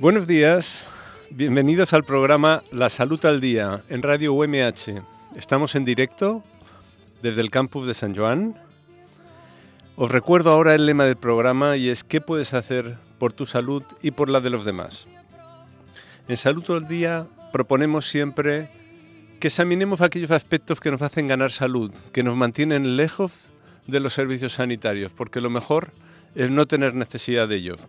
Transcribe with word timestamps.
Buenos 0.00 0.26
días, 0.26 0.86
bienvenidos 1.28 1.92
al 1.92 2.04
programa 2.04 2.62
La 2.72 2.88
Salud 2.88 3.22
al 3.26 3.38
Día 3.38 3.82
en 3.90 4.00
Radio 4.00 4.32
UMH. 4.32 5.02
Estamos 5.36 5.74
en 5.74 5.84
directo 5.84 6.42
desde 7.20 7.42
el 7.42 7.50
campus 7.50 7.86
de 7.86 7.92
San 7.92 8.16
Joan. 8.16 8.56
Os 9.96 10.10
recuerdo 10.10 10.52
ahora 10.52 10.74
el 10.74 10.86
lema 10.86 11.04
del 11.04 11.18
programa 11.18 11.76
y 11.76 11.90
es 11.90 12.02
¿qué 12.02 12.22
puedes 12.22 12.54
hacer 12.54 12.96
por 13.18 13.34
tu 13.34 13.44
salud 13.44 13.82
y 14.00 14.12
por 14.12 14.30
la 14.30 14.40
de 14.40 14.48
los 14.48 14.64
demás? 14.64 15.06
En 16.28 16.38
Salud 16.38 16.64
al 16.70 16.88
Día 16.88 17.26
proponemos 17.52 18.08
siempre 18.08 18.70
que 19.38 19.48
examinemos 19.48 20.00
aquellos 20.00 20.30
aspectos 20.30 20.80
que 20.80 20.90
nos 20.90 21.02
hacen 21.02 21.28
ganar 21.28 21.52
salud, 21.52 21.92
que 22.14 22.22
nos 22.22 22.36
mantienen 22.36 22.96
lejos 22.96 23.50
de 23.86 24.00
los 24.00 24.14
servicios 24.14 24.54
sanitarios, 24.54 25.12
porque 25.12 25.42
lo 25.42 25.50
mejor 25.50 25.92
es 26.34 26.50
no 26.50 26.64
tener 26.64 26.94
necesidad 26.94 27.48
de 27.48 27.56
ellos. 27.56 27.80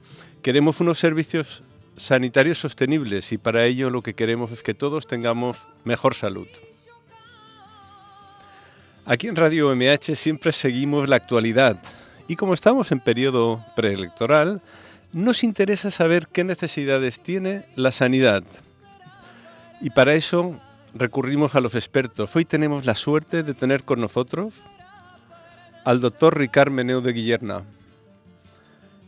Queremos 0.42 0.82
unos 0.82 1.00
servicios 1.00 1.64
sanitarios 2.02 2.58
sostenibles 2.58 3.32
y 3.32 3.38
para 3.38 3.66
ello 3.66 3.92
lo 3.92 4.02
que 4.02 4.16
queremos 4.16 4.52
es 4.52 4.64
que 4.64 4.74
todos 4.74 5.06
tengamos 5.06 5.68
mejor 5.84 6.16
salud. 6.16 6.48
Aquí 9.06 9.28
en 9.28 9.36
Radio 9.36 9.74
MH 9.76 10.16
siempre 10.16 10.52
seguimos 10.52 11.08
la 11.08 11.18
actualidad 11.18 11.80
y 12.28 12.38
como 12.38 12.56
estamos 12.56 12.92
en 12.92 13.02
periodo 13.02 13.64
preelectoral, 13.76 14.62
nos 15.14 15.44
interesa 15.44 15.92
saber 15.92 16.28
qué 16.28 16.44
necesidades 16.44 17.20
tiene 17.20 17.66
la 17.76 17.92
sanidad. 17.92 18.44
Y 19.80 19.92
para 19.92 20.16
eso 20.16 20.60
recurrimos 20.96 21.54
a 21.54 21.62
los 21.62 21.76
expertos. 21.76 22.36
Hoy 22.36 22.46
tenemos 22.46 22.86
la 22.86 22.96
suerte 22.96 23.44
de 23.44 23.54
tener 23.54 23.84
con 23.84 24.02
nosotros 24.02 24.56
al 25.86 26.02
doctor 26.02 26.38
Ricard 26.38 26.72
Meneu 26.72 27.02
de 27.02 27.14
Guillerna 27.14 27.64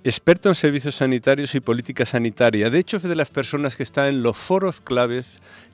experto 0.03 0.49
en 0.49 0.55
servicios 0.55 0.95
sanitarios 0.95 1.55
y 1.55 1.61
política 1.61 2.05
sanitaria. 2.05 2.69
De 2.69 2.79
hecho, 2.79 2.97
es 2.97 3.03
de 3.03 3.15
las 3.15 3.29
personas 3.29 3.75
que 3.75 3.83
están 3.83 4.07
en 4.07 4.23
los 4.23 4.35
foros 4.35 4.81
claves 4.81 5.25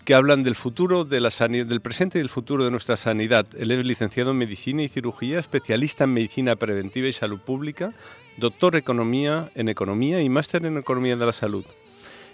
que 0.06 0.14
hablan 0.14 0.44
del 0.44 0.56
futuro 0.56 1.04
de 1.04 1.20
la 1.20 1.30
del 1.30 1.82
presente 1.82 2.18
y 2.18 2.22
del 2.22 2.30
futuro 2.30 2.64
de 2.64 2.72
nuestra 2.72 2.96
sanidad. 2.96 3.46
Él 3.58 3.72
es 3.72 3.84
licenciado 3.86 4.32
en 4.32 4.38
medicina 4.38 4.84
y 4.84 4.88
cirugía, 4.88 5.40
especialista 5.40 6.04
en 6.04 6.14
medicina 6.14 6.56
preventiva 6.56 7.08
y 7.08 7.14
salud 7.14 7.40
pública, 7.40 7.92
doctor 8.38 8.76
economía 8.76 9.52
en 9.56 9.68
economía 9.68 10.22
y 10.22 10.30
máster 10.30 10.66
en 10.66 10.78
economía 10.78 11.16
de 11.16 11.26
la 11.26 11.34
salud. 11.34 11.66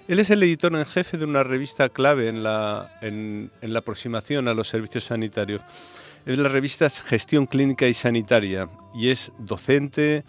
Él 0.07 0.19
es 0.19 0.29
el 0.29 0.43
editor 0.43 0.75
en 0.75 0.85
jefe 0.85 1.17
de 1.17 1.25
una 1.25 1.43
revista 1.43 1.89
clave 1.89 2.27
en 2.27 2.43
la, 2.43 2.91
en 3.01 3.49
la 3.61 3.79
aproximación 3.79 4.47
a 4.47 4.53
los 4.53 4.67
servicios 4.67 5.05
sanitarios. 5.05 5.61
Es 6.25 6.38
la 6.38 6.49
revista 6.49 6.89
Gestión 6.89 7.45
Clínica 7.45 7.88
y 7.88 7.93
Sanitaria 7.93 8.69
y 8.93 9.09
es 9.09 9.31
docente, 9.38 10.23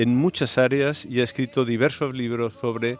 en 0.00 0.16
muchas 0.16 0.56
áreas 0.56 1.04
y 1.04 1.20
ha 1.20 1.24
escrito 1.24 1.66
diversos 1.66 2.14
libros 2.14 2.54
sobre 2.54 2.96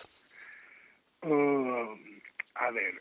Oh, 1.23 1.97
a 2.57 2.71
ver, 2.73 3.01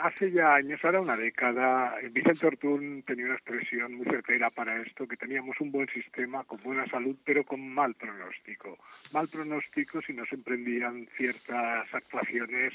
hace 0.00 0.30
ya 0.30 0.54
años, 0.54 0.84
ahora 0.84 1.00
una 1.00 1.16
década, 1.16 1.96
Vicente 2.10 2.46
Ortún 2.46 3.02
tenía 3.06 3.26
una 3.26 3.34
expresión 3.34 3.94
muy 3.94 4.06
certera 4.06 4.50
para 4.50 4.80
esto, 4.82 5.06
que 5.06 5.16
teníamos 5.16 5.60
un 5.60 5.70
buen 5.70 5.88
sistema 5.88 6.44
con 6.44 6.62
buena 6.62 6.86
salud, 6.86 7.16
pero 7.24 7.44
con 7.44 7.66
mal 7.68 7.94
pronóstico. 7.94 8.78
Mal 9.12 9.28
pronóstico 9.28 10.00
si 10.02 10.12
no 10.12 10.24
se 10.26 10.36
emprendían 10.36 11.08
ciertas 11.16 11.92
actuaciones 11.92 12.74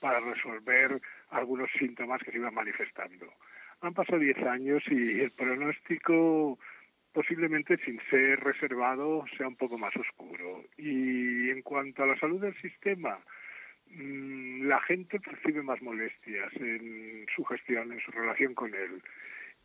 para 0.00 0.20
resolver 0.20 1.00
algunos 1.30 1.70
síntomas 1.78 2.22
que 2.22 2.30
se 2.30 2.38
iban 2.38 2.54
manifestando. 2.54 3.32
Han 3.80 3.94
pasado 3.94 4.18
diez 4.18 4.38
años 4.38 4.82
y 4.88 5.20
el 5.20 5.30
pronóstico 5.30 6.58
posiblemente 7.12 7.76
sin 7.84 8.00
ser 8.10 8.40
reservado 8.40 9.24
sea 9.36 9.46
un 9.46 9.56
poco 9.56 9.78
más 9.78 9.94
oscuro. 9.96 10.64
Y 10.76 11.48
en 11.50 11.62
cuanto 11.62 12.02
a 12.02 12.06
la 12.06 12.18
salud 12.18 12.40
del 12.40 12.56
sistema, 12.56 13.18
la 13.96 14.80
gente 14.80 15.20
percibe 15.20 15.62
más 15.62 15.80
molestias 15.82 16.52
en 16.56 17.26
su 17.34 17.44
gestión, 17.44 17.92
en 17.92 18.00
su 18.00 18.10
relación 18.10 18.54
con 18.54 18.74
él. 18.74 19.02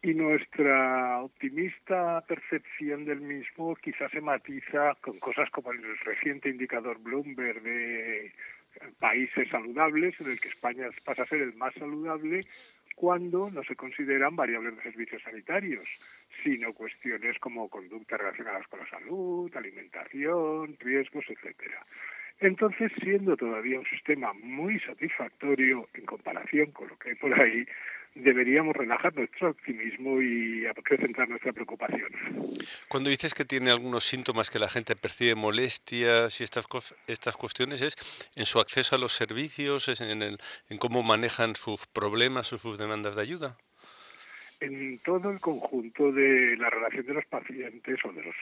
Y 0.02 0.14
nuestra 0.14 1.22
optimista 1.22 2.22
percepción 2.22 3.06
del 3.06 3.20
mismo 3.20 3.76
quizás 3.76 4.12
se 4.12 4.22
matiza 4.22 4.96
con 5.02 5.20
cosas 5.20 5.50
como 5.50 5.72
el 5.72 5.98
reciente 6.00 6.50
indicador 6.50 7.00
Bloomberg 7.00 7.62
de 7.62 8.32
países 9.00 9.50
saludables, 9.50 10.20
en 10.22 10.32
el 10.32 10.40
que 10.40 10.48
España 10.48 10.88
pasa 11.04 11.24
a 11.24 11.28
ser 11.28 11.42
el 11.42 11.54
más 11.56 11.74
saludable, 11.74 12.42
cuando 12.96 13.50
no 13.50 13.64
se 13.64 13.76
consideran 13.76 14.36
variables 14.36 14.76
de 14.76 14.84
servicios 14.84 15.22
sanitarios, 15.24 15.88
sino 16.44 16.74
cuestiones 16.74 17.38
como 17.40 17.70
conductas 17.70 18.20
relacionadas 18.20 18.68
con 18.68 18.80
la 18.80 18.90
salud, 18.90 19.54
alimentación, 19.56 20.78
riesgos, 20.80 21.26
etcétera. 21.30 21.86
Entonces, 22.42 22.92
siendo 23.02 23.36
todavía 23.36 23.80
un 23.80 23.86
sistema 23.86 24.32
muy 24.34 24.80
satisfactorio 24.80 25.88
en 25.94 26.06
comparación 26.06 26.72
con 26.72 26.88
lo 26.88 26.98
que 26.98 27.10
hay 27.10 27.16
por 27.16 27.34
ahí, 27.40 27.66
deberíamos 28.16 28.76
relajar 28.76 29.16
nuestro 29.16 29.50
optimismo 29.50 30.22
y 30.22 30.66
acrecentar 30.66 31.30
nuestra 31.30 31.52
preocupación. 31.52 32.10
Cuando 32.88 33.10
dices 33.10 33.34
que 33.34 33.46
tiene 33.46 33.72
algunos 33.72 34.04
síntomas 34.04 34.50
que 34.50 34.60
la 34.60 34.70
gente 34.70 34.96
percibe 34.96 35.36
molestias 35.36 36.40
y 36.40 36.44
estas, 36.44 36.66
estas 37.08 37.38
cuestiones, 37.38 37.82
¿es 37.82 37.96
en 38.36 38.46
su 38.46 38.60
acceso 38.60 38.96
a 38.96 39.00
los 39.00 39.12
servicios, 39.14 39.88
es 39.90 40.02
en, 40.02 40.22
en 40.22 40.78
cómo 40.78 41.04
manejan 41.04 41.56
sus 41.56 41.88
problemas 41.88 42.52
o 42.54 42.58
sus 42.58 42.78
demandas 42.78 43.16
de 43.16 43.22
ayuda? 43.22 43.58
En 44.60 45.00
todo 45.00 45.32
el 45.32 45.40
conjunto 45.40 46.12
de 46.12 46.58
la 46.58 46.70
relación 46.70 47.06
de 47.06 47.14
los 47.14 47.26
pacientes 47.26 48.00
o 48.04 48.12
de 48.12 48.24
los 48.24 48.36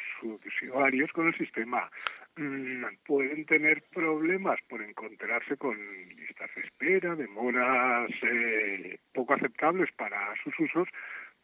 usuarios 0.45 1.11
con 1.11 1.27
el 1.27 1.37
sistema. 1.37 1.89
Mm, 2.35 2.85
pueden 3.05 3.45
tener 3.45 3.83
problemas 3.93 4.59
por 4.69 4.81
encontrarse 4.81 5.57
con 5.57 5.77
listas 6.15 6.49
de 6.55 6.61
espera, 6.61 7.15
demoras 7.15 8.09
eh, 8.23 8.99
poco 9.13 9.33
aceptables 9.33 9.91
para 9.93 10.33
sus 10.43 10.59
usos, 10.59 10.87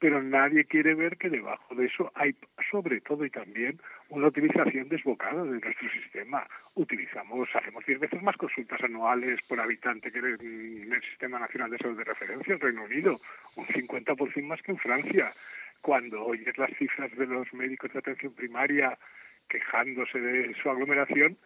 pero 0.04 0.22
nadie 0.22 0.66
quiere 0.66 0.96
ver 0.96 1.16
que 1.16 1.30
debajo 1.30 1.76
de 1.76 1.86
eso 1.86 2.12
hay 2.16 2.36
sobre 2.70 3.00
todo 3.00 3.24
y 3.24 3.30
también 3.30 3.80
una 4.10 4.28
utilización 4.28 4.90
desbocada 4.90 5.46
de 5.46 5.62
nuestro 5.62 5.90
sistema. 5.92 6.46
Utilizamos, 6.74 7.48
hacemos 7.56 7.86
10 7.86 8.02
veces 8.02 8.22
más 8.22 8.36
consultas 8.36 8.84
anuales 8.84 9.40
por 9.48 9.62
habitante 9.62 10.12
que 10.12 10.20
en 10.20 10.92
el 10.92 11.02
Sistema 11.04 11.40
Nacional 11.40 11.72
de 11.72 11.78
Salud 11.78 11.98
de 11.98 12.04
Referencia, 12.04 12.54
el 12.54 12.60
Reino 12.60 12.84
Unido, 12.84 13.18
un 13.56 13.66
50% 13.66 14.44
más 14.44 14.62
que 14.62 14.74
en 14.74 14.78
Francia. 14.78 15.32
Cuando 15.80 16.22
oyes 16.26 16.58
las 16.58 16.76
cifras 16.78 17.10
de 17.16 17.26
los 17.26 17.54
médicos 17.54 17.94
de 17.94 18.00
atención 18.00 18.34
primaria 18.34 19.00
quejándose 19.48 20.20
de 20.20 20.54
su 20.56 20.70
aglomeración, 20.70 21.38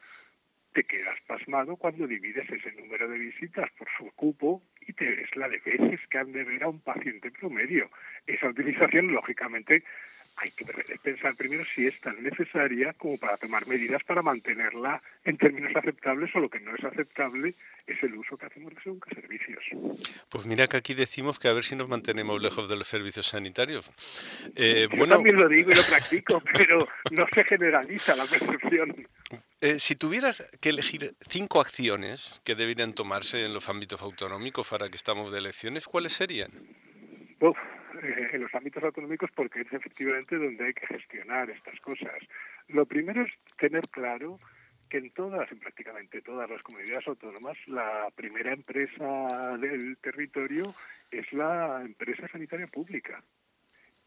te 0.74 0.84
quedas 0.84 1.20
pasmado 1.28 1.76
cuando 1.76 2.08
divides 2.08 2.50
ese 2.50 2.72
número 2.72 3.08
de 3.08 3.20
visitas 3.20 3.70
por 3.78 3.88
su 4.00 4.12
cupo 4.16 4.64
y 4.88 4.94
te 4.94 5.06
ves 5.06 5.36
la 5.36 5.50
de 5.50 5.60
veces 5.60 6.00
que 6.10 6.18
han 6.18 6.32
de 6.32 6.44
ver 6.44 6.64
a 6.64 6.70
un 6.70 6.80
paciente 6.80 7.30
promedio. 7.32 7.90
Esa 8.26 8.48
utilización, 8.48 9.12
lógicamente, 9.14 9.84
hay 10.38 10.52
que 10.52 10.66
pensar 11.02 11.36
primero 11.36 11.66
si 11.66 11.88
es 11.88 12.00
tan 12.02 12.22
necesaria 12.22 12.94
como 12.94 13.18
para 13.18 13.38
tomar 13.38 13.68
medidas 13.68 14.04
para 14.04 14.22
mantenerla 14.22 15.02
en 15.26 15.38
términos 15.38 15.76
aceptables 15.76 16.36
o 16.36 16.40
lo 16.40 16.50
que 16.50 16.60
no 16.60 16.76
es 16.76 16.84
aceptable 16.84 17.56
es 17.88 18.04
el 18.04 18.14
uso 18.16 18.38
que 18.38 18.46
hacemos 18.46 18.74
de 18.76 18.82
según 18.82 19.02
servicios. 19.14 19.64
Pues 20.30 20.46
mira 20.46 20.68
que 20.68 20.78
aquí 20.78 20.94
decimos 20.94 21.40
que 21.40 21.48
a 21.48 21.54
ver 21.54 21.64
si 21.64 21.76
nos 21.76 21.90
mantenemos 21.90 22.42
lejos 22.42 22.70
de 22.70 22.76
los 22.76 22.88
servicios 22.88 23.28
sanitarios. 23.28 23.92
Eh, 24.56 24.88
Yo 24.96 25.08
también 25.08 25.38
lo 25.38 25.50
digo 25.50 25.72
y 25.72 25.76
lo 25.76 25.84
practico, 25.84 26.42
pero 26.54 26.88
no 27.12 27.26
se 27.34 27.44
generaliza 27.44 28.16
la 28.16 28.26
percepción. 28.26 29.08
Eh, 29.62 29.80
si 29.80 29.96
tuvieras 29.96 30.44
que 30.62 30.70
elegir 30.70 31.16
cinco 31.28 31.62
acciones 31.62 32.42
que 32.44 32.54
deberían 32.54 32.94
tomarse 32.94 33.44
en 33.44 33.54
los 33.54 33.70
ámbitos 33.70 34.02
autonómicos 34.04 34.70
para 34.70 34.90
que 34.90 34.98
estamos 34.98 35.32
de 35.32 35.40
elecciones, 35.40 35.88
¿cuáles 35.88 36.14
serían? 36.14 36.52
Eh, 38.04 38.30
en 38.34 38.42
los 38.42 38.54
ámbitos 38.54 38.84
autonómicos 38.84 39.32
porque 39.36 39.62
es 39.62 39.74
efectivamente 39.74 40.38
donde 40.38 40.66
hay 40.66 40.74
que 40.74 40.86
gestionar 40.88 41.50
estas 41.50 41.80
cosas. 41.80 42.18
Lo 42.68 42.86
primero 42.86 43.24
es 43.24 43.32
tener 43.58 43.88
claro 43.90 44.40
que 44.90 44.98
en 45.00 45.12
todas, 45.12 45.52
en 45.52 45.60
prácticamente 45.60 46.22
todas 46.22 46.50
las 46.50 46.62
comunidades 46.64 47.08
autónomas, 47.08 47.58
la 47.68 48.10
primera 48.16 48.54
empresa 48.54 49.58
del 49.58 49.98
territorio 49.98 50.74
es 51.12 51.32
la 51.34 51.82
empresa 51.84 52.28
sanitaria 52.28 52.68
pública 52.68 53.24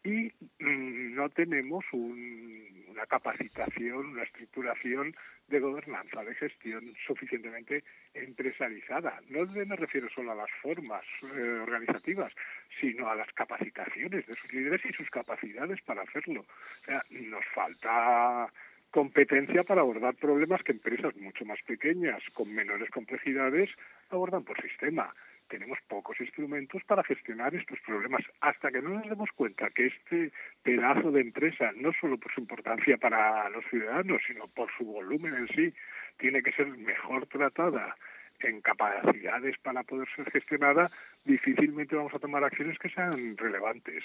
y 0.05 0.33
mm, 0.59 1.15
no 1.15 1.29
tenemos 1.29 1.85
una 1.93 3.07
capacitación, 3.07 4.07
una 4.07 4.23
estructuración 4.23 5.15
de 5.49 5.61
gobernanza, 5.61 6.25
de 6.25 6.35
gestión 6.35 6.95
suficientemente 7.07 7.83
empresarializada. 8.15 9.21
No 9.29 9.45
me 9.47 9.77
refiero 9.77 10.09
solo 10.09 10.33
a 10.33 10.37
las 10.37 10.51
formas 10.63 11.03
eh, 11.23 11.59
organizativas, 11.63 12.33
sino 12.81 13.09
a 13.09 13.17
las 13.17 13.31
capacitaciones 13.33 14.27
de 14.27 14.35
sus 14.35 14.53
líderes 14.53 14.81
y 14.85 14.93
sus 14.93 15.11
capacidades 15.11 15.81
para 15.83 16.03
hacerlo. 16.03 16.43
O 16.43 16.85
sea, 16.85 17.05
nos 17.11 17.45
falta 17.55 18.51
competencia 18.91 19.63
para 19.65 19.83
abordar 19.83 20.15
problemas 20.17 20.63
que 20.63 20.73
empresas 20.73 21.17
mucho 21.17 21.45
más 21.45 21.61
pequeñas, 21.63 22.23
con 22.33 22.53
menores 22.53 22.91
complejidades, 22.91 23.71
abordan 24.11 24.45
por 24.45 24.61
sistema 24.61 25.15
tenemos 25.51 25.79
pocos 25.89 26.19
instrumentos 26.21 26.83
para 26.85 27.05
gestionar 27.05 27.55
estos 27.55 27.79
problemas. 27.81 28.23
Hasta 28.41 28.71
que 28.71 28.81
no 28.81 28.91
nos 28.91 29.09
demos 29.09 29.29
cuenta 29.35 29.69
que 29.71 29.89
este 29.89 30.33
pedazo 30.63 31.11
de 31.11 31.21
empresa, 31.21 31.73
no 31.77 31.91
solo 32.01 32.17
por 32.17 32.33
su 32.33 32.41
importancia 32.41 32.97
para 32.97 33.51
los 33.51 33.65
ciudadanos, 33.69 34.23
sino 34.27 34.47
por 34.49 34.71
su 34.79 34.85
volumen 34.85 35.35
en 35.35 35.49
sí, 35.49 35.75
tiene 36.19 36.43
que 36.43 36.53
ser 36.53 36.69
mejor 36.69 37.27
tratada 37.27 37.97
en 38.41 38.63
capacidades 38.63 39.59
para 39.59 39.83
poder 39.83 40.09
ser 40.17 40.31
gestionada, 40.31 40.89
difícilmente 41.25 41.97
vamos 41.97 42.15
a 42.15 42.19
tomar 42.19 42.43
acciones 42.45 42.79
que 42.79 42.89
sean 42.89 43.37
relevantes. 43.37 44.03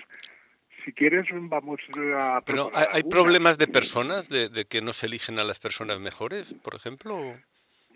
Si 0.84 0.92
quieres, 0.92 1.26
vamos 1.32 1.80
a... 2.18 2.42
Pero 2.46 2.70
¿hay, 2.74 3.04
problemas 3.04 3.58
de 3.58 3.68
personas, 3.68 4.30
de, 4.30 4.50
de 4.50 4.66
que 4.66 4.82
no 4.82 4.94
se 4.94 5.06
eligen 5.06 5.40
a 5.40 5.44
las 5.44 5.60
personas 5.60 6.00
mejores, 6.00 6.54
por 6.56 6.76
ejemplo? 6.76 7.36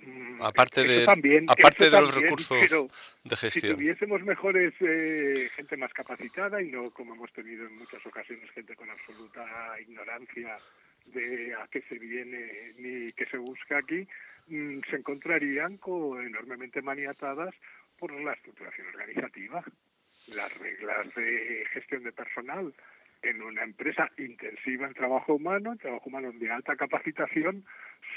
Mm, 0.06 0.42
aparte 0.42 0.84
de, 0.84 1.04
aparte 1.48 1.90
de 1.90 1.92
los 1.92 2.16
recursos 2.16 2.90
de 3.24 3.36
gestión. 3.36 3.52
Si 3.52 3.76
tuviésemos 3.76 4.24
mejores 4.24 4.74
eh, 4.80 5.50
gente 5.56 5.76
más 5.78 5.92
capacitada 5.94 6.62
y 6.62 6.72
no 6.72 6.90
como 6.92 7.16
hemos 7.16 7.32
tenido 7.34 7.68
en 7.68 7.76
muchas 7.78 8.06
ocasiones 8.06 8.50
gente 8.52 8.76
con 8.76 8.90
absoluta 8.90 9.46
ignorancia 9.82 10.58
de 11.06 11.54
a 11.56 11.68
qué 11.68 11.82
se 11.82 11.98
viene 12.00 12.74
ni 12.78 13.12
qué 13.12 13.26
se 13.26 13.38
busca 13.38 13.80
aquí, 13.80 14.08
mm, 14.48 14.80
se 14.90 14.96
encontrarían 14.98 15.78
con, 15.78 16.26
enormemente 16.26 16.82
maniatadas 16.82 17.54
por 17.98 18.12
la 18.14 18.34
estructuración 18.34 18.88
organizativa, 18.88 19.64
las 20.36 20.58
reglas 20.60 21.14
de 21.16 21.66
gestión 21.74 22.04
de 22.04 22.12
personal 22.12 22.74
en 23.22 23.42
una 23.42 23.64
empresa 23.64 24.10
intensiva 24.18 24.88
en 24.88 24.94
trabajo 24.94 25.34
humano, 25.34 25.74
en 25.74 25.78
trabajo 25.78 26.08
humano 26.08 26.32
de 26.32 26.52
alta 26.52 26.76
capacitación, 26.76 27.66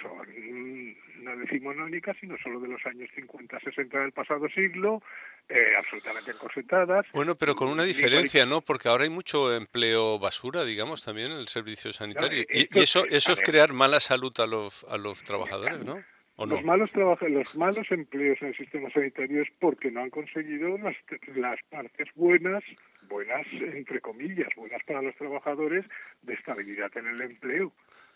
son 0.02 0.96
no 1.22 1.36
decimonónicas, 1.36 2.16
sino 2.20 2.36
solo 2.38 2.60
de 2.60 2.68
los 2.68 2.84
años 2.84 3.08
50, 3.14 3.60
60 3.60 4.00
del 4.00 4.12
pasado 4.12 4.48
siglo, 4.48 5.02
eh, 5.48 5.74
absolutamente 5.78 6.32
encorsetadas. 6.32 7.06
Bueno, 7.12 7.36
pero 7.36 7.54
con 7.54 7.68
una 7.68 7.84
diferencia, 7.84 8.44
¿no? 8.44 8.60
Porque 8.60 8.88
ahora 8.88 9.04
hay 9.04 9.10
mucho 9.10 9.54
empleo 9.54 10.18
basura, 10.18 10.64
digamos, 10.64 11.04
también 11.04 11.30
en 11.30 11.38
el 11.38 11.48
servicio 11.48 11.92
sanitario. 11.92 12.44
y, 12.50 12.66
eso, 12.78 13.04
eso 13.08 13.32
es 13.32 13.40
crear 13.40 13.72
mala 13.72 14.00
salud 14.00 14.32
a 14.38 14.46
los, 14.46 14.84
a 14.84 14.96
los 14.96 15.22
trabajadores, 15.22 15.84
¿no? 15.84 16.02
Los 16.38 16.64
malos 16.64 16.90
los 16.94 17.56
malos 17.56 17.86
empleos 17.90 18.40
en 18.40 18.48
el 18.48 18.56
sistema 18.56 18.90
sanitario 18.90 19.42
es 19.42 19.48
porque 19.60 19.90
no 19.90 20.00
han 20.00 20.10
conseguido 20.10 20.76
las, 20.78 20.96
las 21.36 21.60
partes 21.70 22.08
buenas, 22.16 22.64
buenas 23.02 23.46
entre 23.52 24.00
comillas, 24.00 24.48
buenas 24.56 24.82
para 24.84 25.02
los 25.02 25.14
trabajadores, 25.16 25.84
de 26.22 26.34
estabilidad 26.34 26.90
en 26.96 27.06
el 27.06 27.22
empleo 27.22 27.72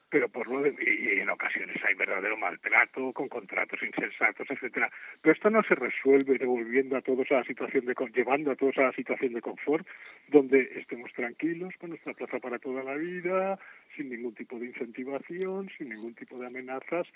pero 0.08 0.28
por 0.28 0.46
lo 0.48 0.62
de, 0.62 0.74
y 0.80 1.20
en 1.20 1.30
ocasiones 1.30 1.76
hay 1.84 1.94
verdadero 1.94 2.36
maltrato 2.36 3.12
con 3.12 3.28
contratos 3.28 3.82
insensatos, 3.82 4.46
etcétera. 4.50 4.90
Pero 5.20 5.32
esto 5.34 5.50
no 5.50 5.62
se 5.64 5.74
resuelve 5.74 6.38
devolviendo 6.38 6.96
a 6.96 7.02
todos 7.02 7.30
a 7.30 7.36
la 7.36 7.44
situación 7.44 7.86
de 7.86 7.94
llevando 8.14 8.52
a 8.52 8.56
todos 8.56 8.78
a 8.78 8.82
la 8.82 8.92
situación 8.92 9.34
de 9.34 9.40
confort, 9.40 9.86
donde 10.28 10.70
estemos 10.76 11.12
tranquilos 11.12 11.74
con 11.78 11.90
nuestra 11.90 12.14
plaza 12.14 12.38
para 12.38 12.58
toda 12.58 12.82
la 12.82 12.94
vida, 12.94 13.58
sin 13.96 14.10
ningún 14.10 14.34
tipo 14.34 14.58
de 14.58 14.66
incentivación, 14.66 15.70
sin 15.76 15.88
ningún 15.88 16.14
tipo 16.14 16.38
de 16.38 16.46
amenazas, 16.46 17.06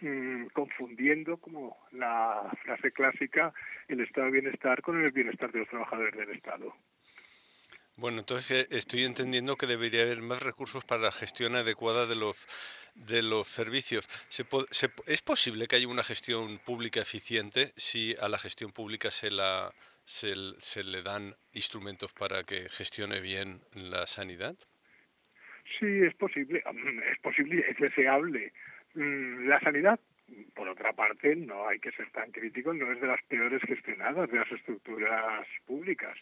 mm, 0.00 0.46
confundiendo, 0.52 1.38
como 1.38 1.76
la 1.92 2.50
frase 2.62 2.92
clásica, 2.92 3.52
el 3.88 4.00
estado 4.00 4.26
de 4.26 4.40
bienestar 4.40 4.82
con 4.82 5.02
el 5.02 5.10
bienestar 5.10 5.50
de 5.52 5.60
los 5.60 5.68
trabajadores 5.68 6.14
del 6.16 6.30
Estado. 6.30 6.74
Bueno, 7.98 8.18
entonces 8.18 8.50
eh, 8.50 8.76
estoy 8.76 9.04
entendiendo 9.04 9.56
que 9.56 9.66
debería 9.66 10.02
haber 10.02 10.20
más 10.20 10.42
recursos 10.42 10.84
para 10.84 11.00
la 11.00 11.12
gestión 11.12 11.56
adecuada 11.56 12.06
de 12.06 12.14
los 12.14 12.46
de 12.94 13.22
los 13.22 13.46
servicios. 13.46 14.06
¿Es 15.06 15.22
posible 15.22 15.66
que 15.66 15.76
haya 15.76 15.88
una 15.88 16.02
gestión 16.02 16.58
pública 16.58 17.00
eficiente 17.00 17.72
si 17.76 18.14
a 18.20 18.28
la 18.28 18.38
gestión 18.38 18.72
pública 18.72 19.10
se 19.10 19.30
la 19.30 19.72
se, 20.04 20.34
se 20.58 20.84
le 20.84 21.02
dan 21.02 21.34
instrumentos 21.52 22.12
para 22.12 22.44
que 22.44 22.68
gestione 22.68 23.20
bien 23.20 23.60
la 23.72 24.06
sanidad? 24.06 24.56
Sí, 25.78 25.86
es 25.86 26.14
posible, 26.14 26.62
es 27.12 27.18
posible, 27.20 27.64
es 27.66 27.78
deseable. 27.78 28.52
Mm, 28.94 29.48
la 29.48 29.58
sanidad 29.60 29.98
por 30.54 30.68
otra 30.68 30.92
parte, 30.92 31.36
no 31.36 31.68
hay 31.68 31.78
que 31.78 31.92
ser 31.92 32.10
tan 32.10 32.30
crítico, 32.32 32.72
no 32.72 32.90
es 32.90 33.00
de 33.00 33.06
las 33.06 33.22
peores 33.24 33.62
gestionadas 33.62 34.30
de 34.30 34.38
las 34.38 34.50
estructuras 34.50 35.46
públicas. 35.66 36.16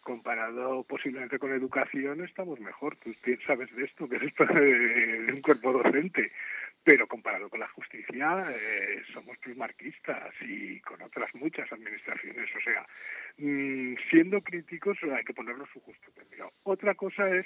Comparado 0.00 0.84
posiblemente 0.84 1.38
con 1.38 1.52
educación, 1.52 2.24
estamos 2.24 2.60
mejor. 2.60 2.96
Tú 2.96 3.12
sabes 3.46 3.74
de 3.74 3.84
esto, 3.84 4.08
que 4.08 4.16
eres 4.16 4.34
de 4.36 5.32
un 5.32 5.40
cuerpo 5.40 5.72
docente. 5.72 6.32
Pero 6.82 7.06
comparado 7.06 7.50
con 7.50 7.60
la 7.60 7.68
justicia, 7.68 8.46
eh, 8.50 9.02
somos 9.12 9.36
marquistas 9.54 10.34
y 10.40 10.80
con 10.80 11.02
otras 11.02 11.34
muchas 11.34 11.70
administraciones. 11.70 12.48
O 12.56 12.60
sea, 12.60 12.86
mm, 13.36 13.96
siendo 14.08 14.40
críticos 14.40 14.96
hay 15.02 15.24
que 15.24 15.34
ponerlo 15.34 15.66
su 15.66 15.80
justo 15.80 16.10
término. 16.12 16.52
Otra 16.62 16.94
cosa 16.94 17.28
es 17.28 17.44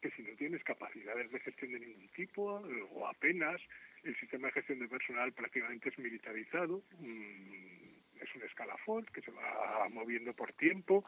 que 0.00 0.10
si 0.10 0.22
no 0.22 0.36
tienes 0.36 0.62
capacidades 0.62 1.30
de 1.30 1.40
gestión 1.40 1.72
de 1.72 1.80
ningún 1.80 2.08
tipo 2.10 2.62
o 2.92 3.06
apenas, 3.06 3.60
el 4.04 4.16
sistema 4.16 4.48
de 4.48 4.52
gestión 4.52 4.78
de 4.78 4.88
personal 4.88 5.32
prácticamente 5.32 5.88
es 5.88 5.98
militarizado, 5.98 6.82
mm, 6.98 7.85
es 8.20 8.34
un 8.34 8.42
escalafón 8.42 9.04
que 9.06 9.22
se 9.22 9.30
va 9.30 9.88
moviendo 9.90 10.32
por 10.34 10.52
tiempo. 10.52 11.04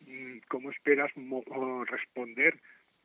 Mm, 0.00 0.38
¿Cómo 0.48 0.70
esperas 0.70 1.12
responder 1.86 2.58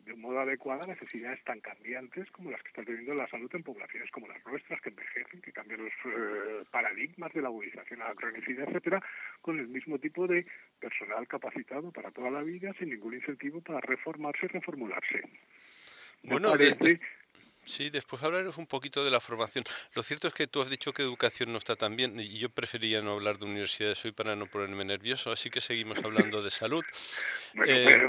de 0.08 0.14
un 0.14 0.22
modo 0.22 0.40
adecuado 0.40 0.84
a 0.84 0.88
necesidades 0.88 1.44
tan 1.44 1.60
cambiantes 1.60 2.32
como 2.32 2.50
las 2.50 2.62
que 2.64 2.70
está 2.70 2.84
teniendo 2.84 3.14
la 3.14 3.28
salud 3.28 3.50
en 3.54 3.64
poblaciones 3.64 4.10
como 4.12 4.28
las 4.28 4.44
nuestras, 4.46 4.80
que 4.82 4.90
envejecen, 4.90 5.42
que 5.42 5.52
cambian 5.52 5.84
los 5.84 5.94
eh, 6.06 6.64
paradigmas 6.72 7.34
de 7.34 7.42
la 7.42 7.50
uberización 7.50 8.02
a 8.02 8.10
la 8.10 8.16
cronicidad, 8.16 8.70
etcétera, 8.70 9.04
con 9.42 9.60
el 9.60 9.68
mismo 9.68 10.00
tipo 10.00 10.26
de 10.26 10.46
personal 10.80 11.28
capacitado 11.28 11.92
para 11.92 12.12
toda 12.12 12.32
la 12.32 12.42
vida, 12.42 12.74
sin 12.80 12.90
ningún 12.90 13.16
incentivo 13.16 13.62
para 13.62 13.82
reformarse 13.82 14.46
y 14.46 14.50
reformularse. 14.50 15.22
Bueno, 16.24 16.56
Sí, 17.68 17.90
después 17.90 18.24
hablaremos 18.24 18.58
un 18.58 18.66
poquito 18.66 19.04
de 19.04 19.12
la 19.12 19.20
formación. 19.20 19.66
Lo 19.94 20.02
cierto 20.02 20.28
es 20.28 20.34
que 20.34 20.48
tú 20.48 20.62
has 20.62 20.70
dicho 20.70 20.94
que 20.94 21.02
educación 21.02 21.52
no 21.52 21.58
está 21.58 21.76
tan 21.76 21.98
bien 21.98 22.18
y 22.18 22.40
yo 22.40 22.50
prefería 22.50 23.02
no 23.02 23.14
hablar 23.14 23.38
de 23.38 23.46
universidades 23.46 24.04
hoy 24.06 24.14
para 24.14 24.38
no 24.38 24.46
ponerme 24.46 24.86
nervioso, 24.86 25.32
así 25.32 25.50
que 25.50 25.60
seguimos 25.60 26.00
hablando 26.04 26.42
de 26.42 26.50
salud. 26.52 26.84
Bueno, 27.54 27.74
eh, 27.74 28.08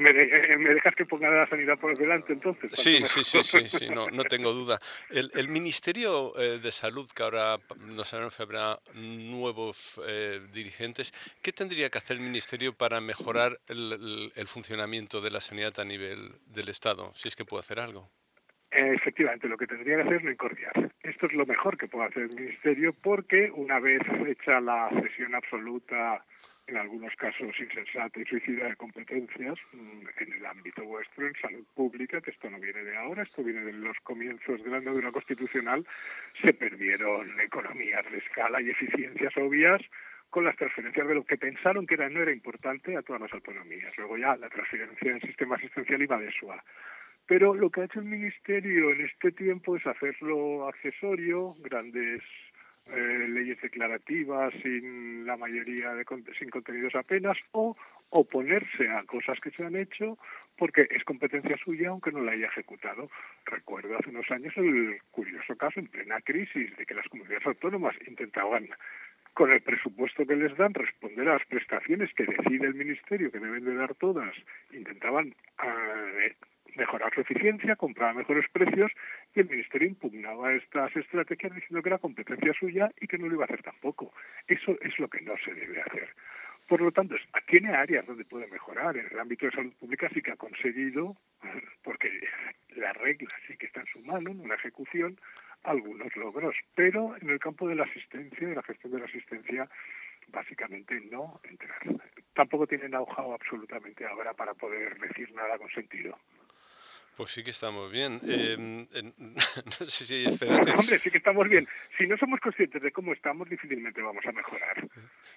me, 0.58 0.74
dejas 0.74 0.94
que 0.94 1.06
ponga 1.06 1.30
la 1.30 1.48
sanidad 1.48 1.78
por 1.78 1.96
delante 1.96 2.34
entonces? 2.34 2.70
Sí, 2.74 3.00
sí, 3.06 3.24
sí, 3.24 3.42
sí, 3.42 3.66
sí, 3.66 3.88
no, 3.88 4.10
no 4.10 4.24
tengo 4.24 4.52
duda. 4.52 4.78
El, 5.08 5.48
Ministerio 5.48 6.38
eh, 6.38 6.58
de 6.58 6.70
Salud, 6.70 7.08
que 7.14 7.22
ahora 7.22 7.56
nos 7.78 8.08
sabemos 8.08 8.36
que 8.36 8.42
habrá 8.42 8.78
nuevos 8.94 10.00
eh, 10.06 10.40
dirigentes, 10.52 11.14
¿qué 11.40 11.52
tendría 11.52 11.88
que 11.88 11.96
hacer 11.96 12.18
el 12.18 12.22
Ministerio 12.22 12.74
para 12.74 13.00
mejorar 13.00 13.58
el, 13.68 14.32
el 14.34 14.48
funcionamiento 14.48 15.22
de 15.22 15.30
la 15.30 15.40
sanidad 15.40 15.78
a 15.80 15.84
nivel 15.84 16.32
del 16.46 16.68
Estado, 16.68 17.12
si 17.14 17.28
es 17.28 17.36
que 17.36 17.46
puede 17.46 17.60
hacer 17.60 17.80
algo? 17.80 18.10
Efectivamente, 18.70 19.48
lo 19.48 19.56
que 19.56 19.66
tendría 19.66 19.96
que 19.96 20.02
hacer 20.02 20.16
es 20.16 20.24
no 20.24 20.30
incordiar. 20.30 20.92
Esto 21.02 21.26
es 21.26 21.32
lo 21.32 21.46
mejor 21.46 21.78
que 21.78 21.88
puede 21.88 22.08
hacer 22.08 22.24
el 22.24 22.34
Ministerio 22.34 22.92
porque 22.92 23.50
una 23.50 23.80
vez 23.80 24.02
hecha 24.26 24.60
la 24.60 24.90
cesión 25.02 25.34
absoluta 25.34 26.22
en 26.68 26.76
algunos 26.76 27.14
casos 27.16 27.58
insensata 27.58 28.20
y 28.20 28.26
suicida 28.26 28.68
de 28.68 28.76
competencias 28.76 29.58
mm, 29.72 30.06
en 30.18 30.32
el 30.34 30.46
ámbito 30.46 30.84
vuestro, 30.84 31.26
en 31.26 31.34
salud 31.40 31.64
pública, 31.74 32.20
que 32.20 32.30
esto 32.30 32.50
no 32.50 32.60
viene 32.60 32.84
de 32.84 32.94
ahora, 32.94 33.22
esto 33.22 33.42
viene 33.42 33.62
de 33.62 33.72
los 33.72 33.96
comienzos 34.02 34.62
de 34.62 34.70
la 34.70 34.76
andadura 34.76 35.10
constitucional, 35.10 35.86
se 36.42 36.52
perdieron 36.52 37.40
economías 37.40 38.04
de 38.12 38.18
escala 38.18 38.60
y 38.60 38.68
eficiencias 38.68 39.34
obvias 39.38 39.80
con 40.28 40.44
las 40.44 40.56
transferencias 40.56 41.08
de 41.08 41.14
lo 41.14 41.24
que 41.24 41.38
pensaron 41.38 41.86
que 41.86 41.94
era, 41.94 42.10
no 42.10 42.20
era 42.20 42.32
importante 42.32 42.94
a 42.96 43.02
todas 43.02 43.22
las 43.22 43.32
autonomías. 43.32 43.96
Luego 43.96 44.18
ya 44.18 44.36
la 44.36 44.50
transferencia 44.50 45.10
en 45.10 45.20
sistema 45.22 45.56
asistencial 45.56 46.02
iba 46.02 46.18
de 46.18 46.30
SUA. 46.32 46.62
Pero 47.28 47.54
lo 47.54 47.68
que 47.70 47.82
ha 47.82 47.84
hecho 47.84 48.00
el 48.00 48.06
Ministerio 48.06 48.90
en 48.90 49.02
este 49.02 49.30
tiempo 49.32 49.76
es 49.76 49.86
hacerlo 49.86 50.66
accesorio, 50.66 51.54
grandes 51.60 52.22
eh, 52.86 53.26
leyes 53.28 53.60
declarativas 53.60 54.54
sin 54.62 55.26
la 55.26 55.36
mayoría 55.36 55.92
de 55.92 56.06
sin 56.38 56.48
contenidos 56.48 56.94
apenas 56.94 57.36
o 57.52 57.76
oponerse 58.08 58.88
a 58.88 59.02
cosas 59.04 59.38
que 59.40 59.50
se 59.50 59.62
han 59.62 59.76
hecho 59.76 60.16
porque 60.56 60.88
es 60.90 61.04
competencia 61.04 61.58
suya 61.62 61.90
aunque 61.90 62.12
no 62.12 62.22
la 62.22 62.32
haya 62.32 62.46
ejecutado. 62.46 63.10
Recuerdo 63.44 63.98
hace 63.98 64.08
unos 64.08 64.30
años 64.30 64.56
el 64.56 64.98
curioso 65.10 65.54
caso 65.56 65.80
en 65.80 65.88
plena 65.88 66.22
crisis 66.22 66.74
de 66.78 66.86
que 66.86 66.94
las 66.94 67.06
comunidades 67.08 67.46
autónomas 67.46 67.94
intentaban 68.06 68.70
con 69.34 69.52
el 69.52 69.60
presupuesto 69.60 70.26
que 70.26 70.34
les 70.34 70.56
dan 70.56 70.72
responder 70.72 71.28
a 71.28 71.34
las 71.34 71.46
prestaciones 71.46 72.12
que 72.14 72.24
decide 72.24 72.68
el 72.68 72.74
ministerio 72.74 73.30
que 73.30 73.38
deben 73.38 73.66
de 73.66 73.74
dar 73.74 73.94
todas, 73.94 74.34
intentaban 74.72 75.34
eh, 75.62 76.34
mejorar 76.78 77.12
su 77.12 77.20
eficiencia, 77.20 77.76
comprar 77.76 78.14
mejores 78.14 78.48
precios 78.50 78.90
y 79.34 79.40
el 79.40 79.48
Ministerio 79.48 79.88
impugnaba 79.88 80.54
estas 80.54 80.94
estrategias 80.96 81.54
diciendo 81.54 81.82
que 81.82 81.88
era 81.90 81.98
competencia 81.98 82.54
suya 82.54 82.90
y 83.00 83.06
que 83.06 83.18
no 83.18 83.26
lo 83.26 83.34
iba 83.34 83.44
a 83.44 83.46
hacer 83.46 83.62
tampoco. 83.62 84.14
Eso 84.46 84.76
es 84.80 84.98
lo 84.98 85.08
que 85.08 85.20
no 85.20 85.34
se 85.44 85.52
debe 85.52 85.82
hacer. 85.82 86.08
Por 86.68 86.82
lo 86.82 86.92
tanto, 86.92 87.16
tiene 87.46 87.74
áreas 87.74 88.06
donde 88.06 88.26
puede 88.26 88.46
mejorar. 88.46 88.96
En 88.96 89.06
el 89.10 89.18
ámbito 89.18 89.46
de 89.46 89.52
salud 89.52 89.72
pública 89.80 90.08
sí 90.12 90.20
que 90.20 90.32
ha 90.32 90.36
conseguido, 90.36 91.16
porque 91.82 92.10
la 92.76 92.92
regla 92.92 93.28
sí 93.46 93.56
que 93.56 93.66
está 93.66 93.80
en 93.80 93.86
su 93.86 94.00
mano, 94.00 94.30
en 94.30 94.40
una 94.40 94.54
ejecución, 94.54 95.18
algunos 95.64 96.14
logros. 96.14 96.54
Pero 96.74 97.16
en 97.20 97.30
el 97.30 97.38
campo 97.38 97.66
de 97.66 97.74
la 97.74 97.84
asistencia, 97.84 98.48
de 98.48 98.54
la 98.54 98.62
gestión 98.62 98.92
de 98.92 98.98
la 98.98 99.06
asistencia, 99.06 99.68
básicamente 100.28 101.00
no 101.10 101.40
entrar. 101.44 101.80
Tampoco 102.34 102.66
tienen 102.66 102.90
know 102.90 103.06
absolutamente 103.32 104.06
ahora 104.06 104.34
para 104.34 104.54
poder 104.54 104.98
decir 105.00 105.32
nada 105.32 105.58
con 105.58 105.70
sentido. 105.70 106.18
Pues 107.18 107.32
sí 107.32 107.42
que 107.42 107.50
estamos 107.50 107.90
bien. 107.90 108.20
Eh, 108.22 108.56
no 109.80 109.86
sé 109.90 110.06
si 110.06 110.24
Hombre, 110.24 110.98
sí 111.00 111.10
que 111.10 111.18
estamos 111.18 111.48
bien. 111.48 111.66
Si 111.98 112.06
no 112.06 112.16
somos 112.16 112.38
conscientes 112.38 112.80
de 112.80 112.92
cómo 112.92 113.12
estamos, 113.12 113.50
difícilmente 113.50 114.00
vamos 114.00 114.24
a 114.24 114.30
mejorar. 114.30 114.86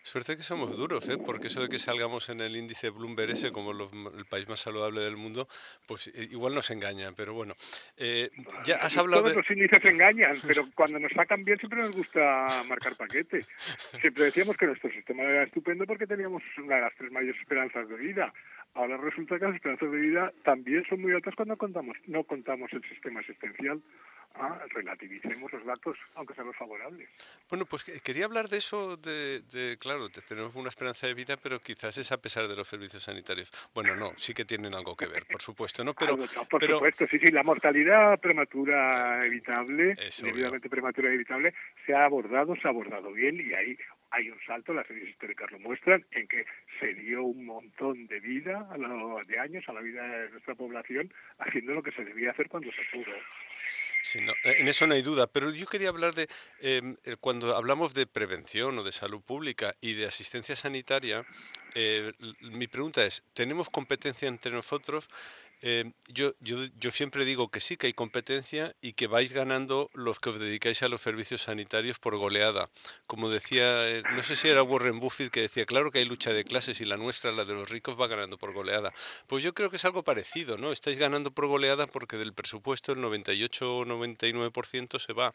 Suerte 0.04 0.38
que 0.38 0.44
somos 0.44 0.78
duros, 0.78 1.10
¿eh? 1.10 1.18
porque 1.18 1.48
eso 1.48 1.64
de 1.64 1.70
que 1.70 1.80
salgamos 1.80 2.30
en 2.30 2.42
el 2.42 2.56
índice 2.56 2.92
Bloomberg 2.92 3.32
ese 3.32 3.52
como 3.52 3.72
el 3.72 4.26
país 4.26 4.48
más 4.48 4.60
saludable 4.60 5.02
del 5.02 5.18
mundo, 5.18 5.48
pues 5.88 6.10
eh, 6.10 6.28
igual 6.30 6.54
nos 6.54 6.70
engaña. 6.70 7.14
Pero 7.18 7.34
bueno, 7.34 7.56
eh, 7.98 8.30
ya 8.64 8.76
has 8.76 8.96
hablado 8.98 9.24
Todos 9.24 9.38
los 9.38 9.50
índices 9.50 9.84
engañan, 9.84 10.38
pero 10.46 10.68
cuando 10.76 11.00
nos 11.00 11.12
sacan 11.14 11.44
bien 11.44 11.58
siempre 11.58 11.80
nos 11.82 11.96
gusta 11.96 12.64
marcar 12.68 12.96
paquete. 12.96 13.44
Siempre 14.02 14.26
decíamos 14.26 14.56
que 14.56 14.68
nuestro 14.68 14.92
sistema 14.92 15.24
era 15.24 15.44
estupendo 15.44 15.88
porque 15.88 16.06
teníamos 16.06 16.44
una 16.60 16.76
de 16.76 16.82
las 16.82 16.94
tres 16.96 17.12
mayores 17.12 17.42
esperanzas 17.42 17.90
de 17.90 17.96
vida. 17.96 18.32
Ahora 18.74 18.96
resulta 18.98 19.38
que 19.38 19.46
las 19.46 19.56
esperanzas 19.56 19.92
de 19.92 19.98
vida 19.98 20.34
también 20.44 20.84
son 20.88 21.02
muy 21.02 21.12
altas 21.12 21.36
cuando 21.36 21.58
contamos, 21.58 21.98
no 22.08 22.24
contamos 22.24 22.72
el 22.74 22.82
sistema 22.84 23.20
asistencial. 23.20 23.82
Ah, 24.34 24.58
relativicemos 24.70 25.52
los 25.52 25.66
datos, 25.66 25.98
aunque 26.16 26.34
sean 26.34 26.48
los 26.48 26.56
favorables. 26.56 27.10
Bueno, 27.50 27.66
pues 27.66 27.84
quería 27.84 28.24
hablar 28.24 28.48
de 28.48 28.60
eso, 28.60 28.96
de, 28.96 29.42
de, 29.42 29.78
claro, 29.78 30.08
tenemos 30.10 30.56
una 30.56 30.70
esperanza 30.70 31.06
de 31.06 31.14
vida, 31.14 31.36
pero 31.36 31.60
quizás 31.60 31.98
es 31.98 32.14
a 32.14 32.22
pesar 32.22 32.48
de 32.48 32.56
los 32.56 32.66
servicios 32.66 33.04
sanitarios. 33.04 33.52
Bueno, 33.74 33.94
no, 33.94 34.14
sí 34.16 34.34
que 34.34 34.46
tienen 34.46 34.74
algo 34.74 34.96
que 34.96 35.08
ver, 35.08 35.26
por 35.26 35.42
supuesto, 35.42 35.84
¿no? 35.84 35.94
Pero, 35.94 36.18
por 36.50 36.64
supuesto, 36.64 37.06
sí, 37.08 37.20
sí, 37.20 37.30
la 37.30 37.44
mortalidad 37.44 38.18
prematura 38.22 39.26
evitable, 39.26 39.96
debidamente 40.22 40.70
prematura 40.70 41.12
evitable, 41.14 41.54
se 41.86 41.94
ha 41.94 42.06
abordado, 42.06 42.56
se 42.56 42.68
ha 42.70 42.72
abordado 42.72 43.12
bien 43.12 43.36
y 43.36 43.54
ahí 43.54 43.78
hay 44.12 44.30
un 44.30 44.40
salto, 44.46 44.74
las 44.74 44.86
series 44.88 45.10
históricas 45.10 45.50
lo 45.52 45.60
muestran, 45.60 46.06
en 46.12 46.28
que 46.28 46.46
se 46.80 46.94
dio 46.94 47.24
un 47.24 47.46
montón 47.46 48.08
de 48.08 48.20
vida, 48.20 48.68
a 48.70 48.78
lo, 48.78 49.20
de 49.26 49.40
años, 49.40 49.64
a 49.68 49.74
la 49.74 49.82
vida 49.82 50.06
de 50.06 50.30
nuestra 50.30 50.56
población, 50.56 51.14
haciendo 51.40 51.74
lo 51.74 51.84
que 51.84 51.92
se 51.92 52.04
debía 52.04 52.32
hacer 52.32 52.50
cuando 52.50 52.72
se 52.72 52.82
pudo. 52.92 53.12
Sí, 54.04 54.20
en 54.44 54.68
eso 54.68 54.88
no 54.88 54.96
hay 54.96 55.04
duda, 55.04 55.28
pero 55.28 55.52
yo 55.52 55.68
quería 55.68 55.90
hablar 55.90 56.16
de, 56.16 56.28
em, 56.60 56.96
eh, 57.06 57.16
cuando 57.20 57.56
hablamos 57.56 57.94
de 57.94 58.08
prevención 58.08 58.78
o 58.80 58.84
de 58.84 58.92
salud 58.92 59.22
pública 59.22 59.76
y 59.80 59.94
de 59.94 60.08
asistencia 60.08 60.56
sanitaria, 60.56 61.24
eh, 61.76 62.12
mi 62.42 62.68
pregunta 62.68 63.04
es, 63.06 63.24
¿tenemos 63.34 63.70
competencia 63.70 64.28
entre 64.28 64.52
nosotros 64.52 65.10
yo, 66.08 66.34
yo, 66.40 66.58
yo, 66.80 66.92
siempre 66.92 67.24
digo 67.24 67.50
que 67.50 67.60
sí, 67.60 67.78
que 67.78 67.88
hay 67.88 67.94
competencia 67.94 68.76
y 68.82 68.94
que 68.94 69.06
vais 69.06 69.32
ganando 69.32 69.92
los 69.94 70.20
que 70.20 70.30
os 70.30 70.40
dedicáis 70.40 70.82
a 70.82 70.90
los 70.90 71.02
servicios 71.02 71.44
sanitarios 71.44 72.00
por 72.00 72.18
goleada. 72.18 72.70
Como 73.06 73.30
decía, 73.30 73.88
eh, 73.88 74.04
no 74.12 74.24
sé 74.24 74.36
si 74.36 74.48
era 74.48 74.64
Warren 74.64 75.00
Buffett 75.00 75.32
que 75.32 75.42
decía, 75.42 75.66
claro 75.68 75.92
que 75.92 76.00
hay 76.00 76.06
lucha 76.06 76.34
de 76.34 76.44
clases 76.44 76.82
y 76.82 76.86
la 76.86 76.98
nuestra, 76.98 77.32
la 77.32 77.46
de 77.46 77.54
los 77.54 77.70
ricos, 77.70 78.00
va 78.00 78.08
ganando 78.08 78.40
por 78.40 78.54
goleada. 78.54 78.92
Pues 79.28 79.44
yo 79.44 79.54
creo 79.54 79.70
que 79.70 79.76
es 79.76 79.86
algo 79.86 80.04
parecido, 80.04 80.58
¿no? 80.58 80.72
Estáis 80.72 80.98
ganando 80.98 81.32
por 81.32 81.46
goleada 81.46 81.86
porque 81.86 82.18
del 82.18 82.34
presupuesto 82.34 82.94
el 82.94 83.02
98 83.02 83.78
o 83.78 83.86
99% 83.86 85.00
se 85.00 85.14
va 85.14 85.32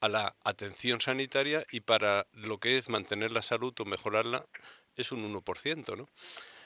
a 0.00 0.08
la 0.08 0.36
atención 0.44 1.00
sanitaria 1.00 1.66
y 1.72 1.80
para 1.80 2.26
lo 2.32 2.58
que 2.58 2.78
es 2.78 2.88
mantener 2.88 3.32
la 3.32 3.42
salud 3.42 3.74
o 3.80 3.84
mejorarla 3.84 4.46
es 4.96 5.12
un 5.12 5.24
1%, 5.34 5.96
¿no? 5.96 6.08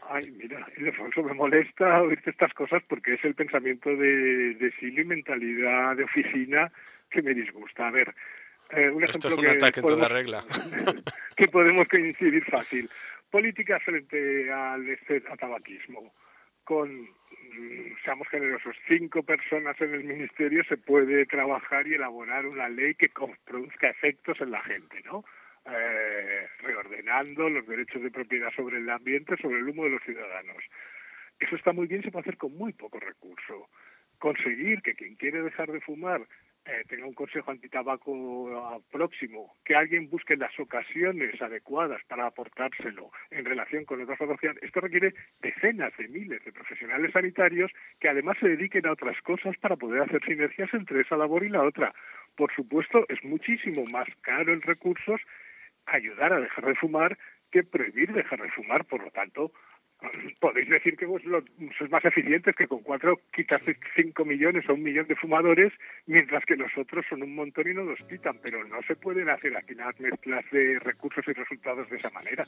Ay, 0.08 0.30
mira, 0.30 0.66
Ildefonso, 0.76 1.22
me 1.22 1.34
molesta 1.34 2.02
oírte 2.02 2.30
estas 2.30 2.52
cosas 2.54 2.82
porque 2.88 3.14
es 3.14 3.24
el 3.24 3.34
pensamiento 3.34 3.90
de, 3.90 4.54
de 4.54 4.72
y 4.80 5.04
mentalidad 5.04 5.96
de 5.96 6.04
oficina 6.04 6.70
que 7.08 7.22
me 7.22 7.34
disgusta. 7.34 7.88
A 7.88 7.90
ver, 7.90 8.14
eh, 8.70 8.90
un 8.90 9.04
Esto 9.04 9.28
es 9.28 9.38
un 9.38 9.46
ataque 9.46 9.80
en 9.80 9.86
toda 9.86 10.08
regla. 10.08 10.44
que 11.36 11.48
podemos 11.48 11.86
coincidir 11.88 12.44
fácil. 12.44 12.88
Política 13.30 13.78
frente 13.80 14.50
al, 14.52 14.98
al 15.28 15.38
tabaquismo. 15.38 16.12
Con, 16.64 17.02
mm, 17.02 17.96
seamos 18.04 18.28
generosos, 18.28 18.76
cinco 18.88 19.22
personas 19.22 19.80
en 19.80 19.94
el 19.94 20.04
ministerio 20.04 20.62
se 20.64 20.76
puede 20.76 21.26
trabajar 21.26 21.86
y 21.86 21.94
elaborar 21.94 22.46
una 22.46 22.68
ley 22.68 22.94
que 22.94 23.10
produzca 23.44 23.88
efectos 23.88 24.40
en 24.40 24.52
la 24.52 24.62
gente, 24.62 25.02
¿no? 25.04 25.24
Eh, 25.66 26.48
reordenando 26.60 27.50
los 27.50 27.66
derechos 27.66 28.02
de 28.02 28.10
propiedad 28.10 28.50
sobre 28.56 28.78
el 28.78 28.88
ambiente, 28.88 29.36
sobre 29.36 29.58
el 29.58 29.68
humo 29.68 29.84
de 29.84 29.90
los 29.90 30.02
ciudadanos. 30.02 30.56
Eso 31.38 31.54
está 31.54 31.72
muy 31.72 31.86
bien, 31.86 32.02
se 32.02 32.10
puede 32.10 32.22
hacer 32.22 32.38
con 32.38 32.56
muy 32.56 32.72
poco 32.72 32.98
recurso. 32.98 33.68
Conseguir 34.18 34.80
que 34.80 34.94
quien 34.94 35.16
quiere 35.16 35.42
dejar 35.42 35.70
de 35.70 35.80
fumar 35.80 36.26
eh, 36.64 36.84
tenga 36.88 37.06
un 37.06 37.14
consejo 37.14 37.50
antitabaco 37.50 38.82
próximo, 38.90 39.56
que 39.64 39.74
alguien 39.74 40.08
busque 40.08 40.36
las 40.36 40.58
ocasiones 40.58 41.40
adecuadas 41.40 42.02
para 42.08 42.26
aportárselo 42.26 43.10
en 43.30 43.44
relación 43.44 43.84
con 43.84 44.00
otras 44.02 44.18
patologías, 44.18 44.56
esto 44.62 44.80
requiere 44.80 45.14
decenas 45.40 45.96
de 45.96 46.08
miles 46.08 46.44
de 46.44 46.52
profesionales 46.52 47.12
sanitarios 47.12 47.70
que 47.98 48.08
además 48.08 48.36
se 48.40 48.48
dediquen 48.48 48.86
a 48.86 48.92
otras 48.92 49.20
cosas 49.22 49.56
para 49.58 49.76
poder 49.76 50.02
hacer 50.02 50.22
sinergias 50.24 50.72
entre 50.74 51.00
esa 51.00 51.16
labor 51.16 51.44
y 51.44 51.48
la 51.48 51.62
otra. 51.62 51.94
Por 52.36 52.52
supuesto, 52.54 53.04
es 53.08 53.22
muchísimo 53.24 53.84
más 53.86 54.08
caro 54.22 54.52
en 54.52 54.62
recursos 54.62 55.20
ayudar 55.90 56.32
a 56.32 56.40
dejar 56.40 56.64
de 56.66 56.74
fumar 56.74 57.18
que 57.50 57.64
prohibir 57.64 58.12
dejar 58.12 58.40
de 58.40 58.50
fumar. 58.50 58.84
Por 58.84 59.02
lo 59.02 59.10
tanto, 59.10 59.52
podéis 60.40 60.68
decir 60.68 60.96
que 60.96 61.06
vos 61.06 61.22
sois 61.76 61.90
más 61.90 62.04
eficientes 62.04 62.54
que 62.56 62.66
con 62.66 62.80
cuatro 62.80 63.20
quitas 63.32 63.60
cinco 63.94 64.24
millones 64.24 64.68
o 64.68 64.74
un 64.74 64.82
millón 64.82 65.06
de 65.06 65.16
fumadores, 65.16 65.72
mientras 66.06 66.44
que 66.44 66.56
los 66.56 66.70
otros 66.76 67.04
son 67.08 67.22
un 67.22 67.34
montón 67.34 67.68
y 67.68 67.74
no 67.74 67.84
los 67.84 68.00
quitan. 68.08 68.38
Pero 68.42 68.64
no 68.64 68.80
se 68.86 68.96
pueden 68.96 69.28
hacer 69.28 69.56
aquí 69.56 69.74
las 69.74 69.98
mezclas 70.00 70.44
de 70.50 70.78
recursos 70.78 71.24
y 71.26 71.32
resultados 71.32 71.88
de 71.90 71.96
esa 71.96 72.10
manera. 72.10 72.46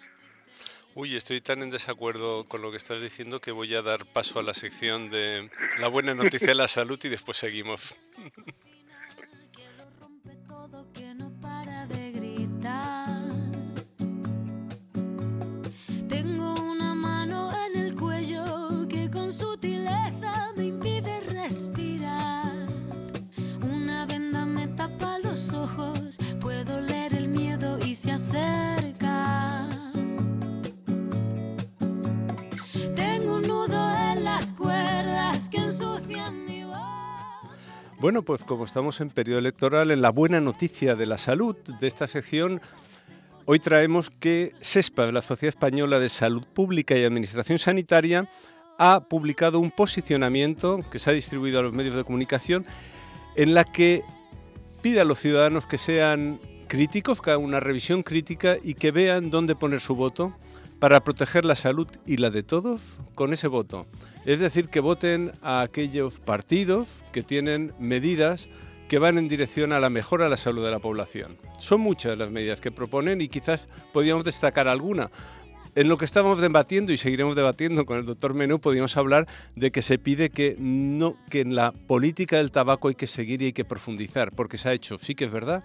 Uy, 0.95 1.17
estoy 1.17 1.41
tan 1.41 1.63
en 1.63 1.71
desacuerdo 1.71 2.45
con 2.45 2.63
lo 2.63 2.71
que 2.71 2.77
estás 2.77 3.01
diciendo 3.01 3.41
que 3.41 3.51
voy 3.51 3.75
a 3.75 3.83
dar 3.83 4.05
paso 4.13 4.39
a 4.39 4.43
la 4.43 4.55
sección 4.55 5.11
de 5.11 5.51
la 5.79 5.89
buena 5.89 6.15
noticia 6.15 6.49
de 6.49 6.55
la 6.55 6.69
salud 6.69 6.99
y 7.03 7.09
después 7.09 7.39
seguimos. 7.39 7.99
se 27.95 28.11
acerca. 28.11 29.69
Tengo 32.95 33.37
un 33.37 33.43
nudo 33.43 33.95
en 34.13 34.25
las 34.25 34.53
cuerdas 34.53 35.49
que 35.49 35.59
ensucian 35.59 36.45
mi 36.47 36.65
Bueno, 38.01 38.23
pues 38.23 38.43
como 38.45 38.65
estamos 38.65 39.01
en 39.01 39.11
periodo 39.11 39.39
electoral, 39.39 39.91
en 39.91 40.03
la 40.03 40.11
buena 40.11 40.41
noticia 40.41 40.97
de 40.97 41.07
la 41.07 41.19
salud 41.19 41.57
de 41.81 41.87
esta 41.87 42.07
sección, 42.07 42.61
Hoy 43.45 43.59
traemos 43.59 44.09
que 44.09 44.53
SESPA, 44.61 45.11
la 45.11 45.21
Sociedad 45.21 45.49
Española 45.49 45.99
de 45.99 46.09
Salud 46.09 46.45
Pública 46.55 46.97
y 46.97 47.03
Administración 47.03 47.59
Sanitaria, 47.59 48.31
ha 48.79 49.01
publicado 49.09 49.59
un 49.59 49.73
posicionamiento 49.73 50.79
que 50.93 51.01
se 51.01 51.11
ha 51.11 51.13
distribuido 51.13 51.59
a 51.59 51.63
los 51.63 51.73
medios 51.73 51.97
de 51.97 52.05
comunicación 52.05 52.65
en 53.35 53.55
la 53.55 53.65
que 53.65 54.05
pide 54.83 55.01
a 55.01 55.05
los 55.05 55.21
ciudadanos 55.21 55.67
que 55.67 55.79
sean 55.79 56.41
críticos, 56.67 57.23
que 57.23 57.31
hagan 57.31 57.45
una 57.45 57.61
revisión 57.61 58.03
crítica 58.03 58.57
y 58.63 58.75
que 58.75 58.91
vean 58.91 59.31
dónde 59.31 59.55
poner 59.55 59.81
su 59.81 59.95
voto 59.95 60.35
para 60.79 61.05
proteger 61.05 61.45
la 61.45 61.55
salud 61.55 61.87
y 62.07 62.17
la 62.17 62.31
de 62.31 62.43
todos 62.43 62.81
con 63.15 63.33
ese 63.33 63.47
voto. 63.47 63.87
Es 64.27 64.41
decir, 64.41 64.69
que 64.69 64.81
voten 64.81 65.31
a 65.41 65.61
aquellos 65.63 66.19
partidos 66.19 67.05
que 67.13 67.23
tienen 67.23 67.73
medidas 67.79 68.49
que 68.89 68.99
van 68.99 69.17
en 69.17 69.29
dirección 69.29 69.73
a 69.73 69.81
la 69.81 69.89
mejora 69.89 70.25
de 70.25 70.31
la 70.31 70.37
salud 70.37 70.65
de 70.65 70.71
la 70.71 70.81
población. 70.81 71.39
Son 71.59 71.81
muchas 71.81 72.19
las 72.19 72.31
medidas 72.31 72.61
que 72.61 72.73
proponen 72.73 73.21
y 73.21 73.29
quizás 73.29 73.69
podríamos 73.93 74.25
destacar 74.25 74.67
alguna. 74.67 75.11
En 75.75 75.89
lo 75.89 75.97
que 75.97 76.05
estábamos 76.05 76.39
debatiendo 76.39 76.93
y 76.93 76.99
seguiremos 76.99 77.35
debatiendo 77.35 77.87
con 77.87 77.99
el 77.99 78.05
doctor 78.05 78.35
Menú, 78.35 78.61
podríamos 78.61 78.95
hablar 78.99 79.27
de 79.57 79.71
que 79.71 79.81
se 79.81 79.99
pide 79.99 80.29
que, 80.29 80.55
no, 80.59 81.17
que 81.31 81.41
en 81.41 81.55
la 81.55 81.73
política 81.73 82.37
del 82.37 82.51
tabaco 82.51 82.89
hay 82.89 82.95
que 82.95 83.07
seguir 83.07 83.41
y 83.41 83.47
hay 83.47 83.53
que 83.55 83.65
profundizar, 83.65 84.33
porque 84.33 84.59
se 84.59 84.69
ha 84.69 84.75
hecho, 84.75 84.99
sí 84.99 85.15
que 85.15 85.25
es 85.25 85.33
verdad, 85.33 85.65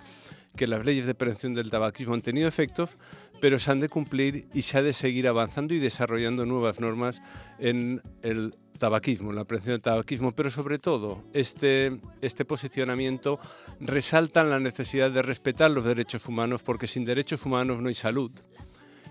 que 0.56 0.66
las 0.66 0.86
leyes 0.86 1.06
de 1.06 1.14
prevención 1.14 1.54
del 1.54 1.70
tabaquismo 1.70 2.14
han 2.14 2.22
tenido 2.22 2.48
efectos, 2.48 2.96
pero 3.42 3.60
se 3.60 3.70
han 3.70 3.82
de 3.82 3.90
cumplir 3.90 4.48
y 4.54 4.62
se 4.62 4.78
ha 4.78 4.82
de 4.82 4.94
seguir 4.94 5.28
avanzando 5.28 5.74
y 5.74 5.80
desarrollando 5.80 6.46
nuevas 6.46 6.80
normas 6.80 7.22
en 7.60 8.02
el 8.22 8.56
tabaquismo, 8.78 9.34
la 9.34 9.44
prevención 9.44 9.74
del 9.74 9.82
tabaquismo, 9.82 10.32
pero 10.32 10.50
sobre 10.52 10.80
todo 10.80 11.22
este, 11.34 12.00
este 12.22 12.46
posicionamiento 12.46 13.42
resalta 13.82 14.46
la 14.46 14.62
necesidad 14.62 15.12
de 15.12 15.22
respetar 15.22 15.70
los 15.70 15.84
derechos 15.84 16.26
humanos 16.28 16.64
porque 16.64 16.88
sin 16.88 17.04
derechos 17.04 17.46
humanos 17.46 17.82
no 17.82 17.90
hay 17.90 17.96
salud 17.96 18.32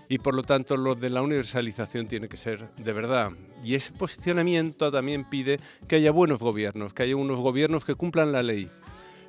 y 0.09 0.19
por 0.19 0.33
lo 0.35 0.43
tanto 0.43 0.77
lo 0.77 0.95
de 0.95 1.09
la 1.09 1.21
universalización 1.21 2.07
tiene 2.07 2.29
que 2.29 2.37
ser 2.37 2.69
de 2.75 2.93
verdad. 2.93 3.31
Y 3.63 3.75
ese 3.75 3.91
posicionamiento 3.91 4.91
también 4.91 5.25
pide 5.29 5.59
que 5.87 5.97
haya 5.97 6.11
buenos 6.11 6.39
gobiernos, 6.39 6.93
que 6.93 7.03
haya 7.03 7.15
unos 7.15 7.39
gobiernos 7.39 7.85
que 7.85 7.95
cumplan 7.95 8.31
la 8.31 8.43
ley, 8.43 8.69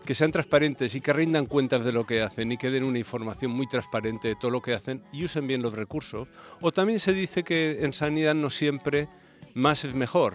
que 0.04 0.14
sean 0.14 0.32
transparentes 0.32 0.94
y 0.94 1.00
que 1.00 1.12
rindan 1.12 1.46
cuentas 1.46 1.84
de 1.84 1.92
lo 1.92 2.06
que 2.06 2.22
hacen 2.22 2.52
y 2.52 2.56
que 2.56 2.70
den 2.70 2.84
una 2.84 2.98
información 2.98 3.50
muy 3.50 3.66
transparente 3.66 4.28
de 4.28 4.36
todo 4.36 4.50
lo 4.50 4.62
que 4.62 4.74
hacen 4.74 5.02
y 5.12 5.24
usen 5.24 5.46
bien 5.46 5.62
los 5.62 5.74
recursos. 5.74 6.28
O 6.60 6.72
también 6.72 7.00
se 7.00 7.12
dice 7.12 7.42
que 7.42 7.84
en 7.84 7.92
sanidad 7.92 8.34
no 8.34 8.50
siempre 8.50 9.08
más 9.54 9.84
es 9.84 9.94
mejor. 9.94 10.34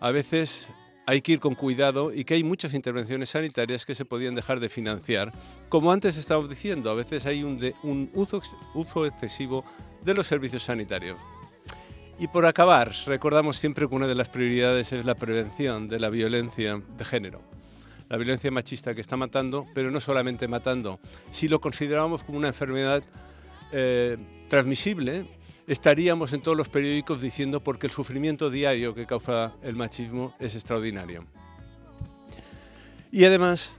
A 0.00 0.10
veces 0.10 0.68
hay 1.06 1.22
que 1.22 1.32
ir 1.32 1.40
con 1.40 1.54
cuidado 1.54 2.12
y 2.12 2.24
que 2.24 2.34
hay 2.34 2.42
muchas 2.42 2.74
intervenciones 2.74 3.30
sanitarias 3.30 3.86
que 3.86 3.94
se 3.94 4.04
podían 4.04 4.34
dejar 4.34 4.58
de 4.58 4.68
financiar. 4.68 5.32
Como 5.68 5.92
antes 5.92 6.16
estábamos 6.16 6.50
diciendo, 6.50 6.90
a 6.90 6.94
veces 6.94 7.24
hay 7.26 7.44
un, 7.44 8.10
uso 8.12 9.06
excesivo 9.06 9.64
de 10.04 10.14
los 10.14 10.26
servicios 10.26 10.64
sanitarios. 10.64 11.18
Y 12.18 12.28
por 12.28 12.44
acabar, 12.46 12.92
recordamos 13.06 13.56
siempre 13.56 13.88
que 13.88 13.94
una 13.94 14.06
de 14.06 14.14
las 14.14 14.28
prioridades 14.28 14.92
es 14.92 15.06
la 15.06 15.14
prevención 15.14 15.86
de 15.86 16.00
la 16.00 16.10
violencia 16.10 16.82
de 16.96 17.04
género. 17.04 17.42
La 18.08 18.16
violencia 18.16 18.50
machista 18.50 18.94
que 18.94 19.00
está 19.00 19.16
matando, 19.16 19.66
pero 19.74 19.90
no 19.90 20.00
solamente 20.00 20.48
matando. 20.48 20.98
Si 21.30 21.48
lo 21.48 21.60
consideramos 21.60 22.24
como 22.24 22.38
una 22.38 22.48
enfermedad 22.48 23.02
eh, 23.70 24.16
transmisible, 24.48 25.26
estaríamos 25.66 26.32
en 26.32 26.40
todos 26.40 26.56
los 26.56 26.68
periódicos 26.68 27.20
diciendo 27.20 27.62
porque 27.62 27.86
el 27.86 27.92
sufrimiento 27.92 28.50
diario 28.50 28.94
que 28.94 29.06
causa 29.06 29.54
el 29.62 29.76
machismo 29.76 30.34
es 30.38 30.54
extraordinario. 30.54 31.24
Y 33.10 33.24
además 33.24 33.76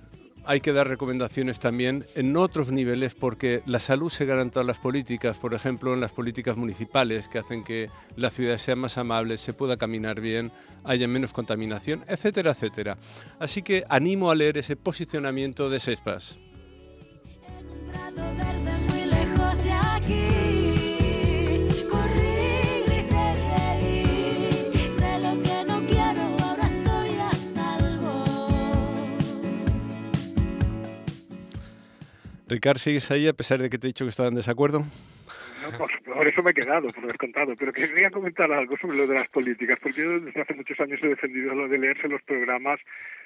hay 0.47 0.61
que 0.61 0.71
dar 0.71 0.87
recomendaciones 0.87 1.59
también 1.59 2.07
en 2.15 2.35
otros 2.37 2.71
niveles 2.71 3.13
porque 3.15 3.61
la 3.65 3.81
salud 3.81 4.09
se 4.09 4.25
gana 4.25 4.41
en 4.41 4.67
las 4.67 4.79
políticas, 4.79 5.37
por 5.37 5.53
ejemplo 5.53 5.93
en 5.93 5.99
las 5.99 6.13
políticas 6.13 6.55
municipales 6.55 7.27
que 7.27 7.39
hacen 7.39 7.63
que 7.63 7.89
la 8.15 8.29
ciudad 8.29 8.57
sea 8.57 8.77
más 8.77 8.97
amable, 8.97 9.37
se 9.37 9.53
pueda 9.53 9.75
caminar 9.75 10.21
bien, 10.21 10.51
haya 10.85 11.07
menos 11.07 11.33
contaminación, 11.33 12.03
etcétera, 12.07 12.51
etcétera. 12.51 12.97
Así 13.39 13.61
que 13.61 13.83
animo 13.89 14.31
a 14.31 14.35
leer 14.35 14.57
ese 14.57 14.77
posicionamiento 14.77 15.69
de 15.69 15.79
SESPAS. 15.81 16.39
Ricard, 32.47 32.77
¿sigues 32.77 33.11
ahí 33.11 33.27
a 33.27 33.33
pesar 33.33 33.61
de 33.61 33.69
que 33.69 33.77
te 33.77 33.87
he 33.87 33.89
dicho 33.89 34.05
que 34.05 34.09
estaba 34.09 34.29
en 34.29 34.35
desacuerdo? 34.35 34.79
No, 34.79 35.77
por, 35.77 36.27
eso 36.27 36.41
me 36.41 36.51
he 36.51 36.53
quedado, 36.53 36.87
por 36.87 37.05
descontado, 37.05 37.53
pero 37.57 37.73
quería 37.73 38.09
comentar 38.09 38.49
algo 38.53 38.77
sobre 38.77 38.97
lo 38.97 39.07
de 39.07 39.15
las 39.15 39.27
políticas, 39.27 39.77
porque 39.81 40.01
yo 40.01 40.19
desde 40.21 40.41
hace 40.41 40.53
muchos 40.53 40.79
años 40.79 40.99
he 41.03 41.09
defendido 41.09 41.53
lo 41.53 41.67
de 41.67 41.77
leerse 41.77 42.07
los 42.07 42.21
programas, 42.21 42.79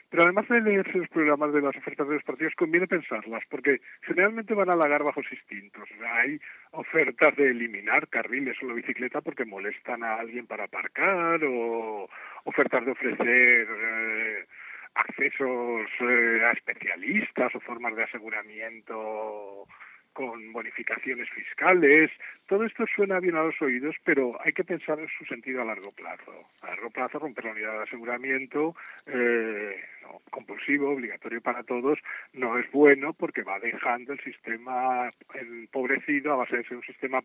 pero 0.10 0.24
además 0.24 0.48
de 0.50 0.62
leerse 0.62 0.98
los 0.98 1.08
programas 1.10 1.54
de 1.54 1.62
las 1.62 1.76
ofertas 1.76 2.08
de 2.08 2.16
los 2.16 2.24
partidos, 2.24 2.56
conviene 2.56 2.88
pensarlas, 2.88 3.44
porque 3.48 3.82
generalmente 4.02 4.56
van 4.56 4.70
a 4.70 4.74
halagar 4.74 5.04
bajos 5.04 5.26
instintos. 5.32 5.88
hay 6.04 6.40
ofertas 6.72 7.36
de 7.36 7.52
eliminar 7.52 8.08
carriles 8.08 8.58
o 8.64 8.66
la 8.66 8.74
bicicleta 8.74 9.22
porque 9.22 9.46
molestan 9.46 10.04
a 10.04 10.16
alguien 10.16 10.48
para 10.48 10.64
aparcar, 10.64 11.44
o 11.44 12.10
ofertas 12.46 12.86
de 12.86 12.92
ofrecer... 12.92 13.68
Eh, 13.70 14.46
accesos 14.96 15.88
eh, 16.00 16.42
a 16.46 16.52
especialistas 16.52 17.56
o 17.56 17.60
formas 17.60 17.96
de 17.96 18.04
aseguramiento 18.04 19.68
con 20.14 20.52
bonificaciones 20.52 21.30
fiscales. 21.30 22.12
Todo 22.48 22.66
esto 22.66 22.86
suena 22.94 23.20
bien 23.20 23.36
a 23.36 23.44
los 23.44 23.62
oídos, 23.62 23.96
pero 24.04 24.38
hay 24.44 24.52
que 24.52 24.64
pensar 24.64 25.00
en 25.00 25.08
su 25.18 25.26
sentido 25.26 25.62
a 25.62 25.66
largo 25.66 25.92
plazo. 25.92 26.50
A 26.62 26.68
largo 26.68 26.90
plazo, 26.90 27.20
romper 27.20 27.46
la 27.46 27.52
unidad 27.52 27.78
de 27.78 27.84
aseguramiento 27.84 28.76
eh, 29.06 29.82
compulsivo, 30.30 30.92
obligatorio 30.92 31.42
para 31.42 31.64
todos, 31.64 32.00
no 32.34 32.58
es 32.58 32.70
bueno 32.72 33.14
porque 33.14 33.44
va 33.44 33.60
dejando 33.60 34.14
el 34.14 34.20
sistema 34.20 35.10
empobrecido 35.34 36.34
a 36.34 36.38
base 36.38 36.58
de 36.58 36.64
ser 36.66 36.78
un 36.78 36.84
sistema 36.84 37.22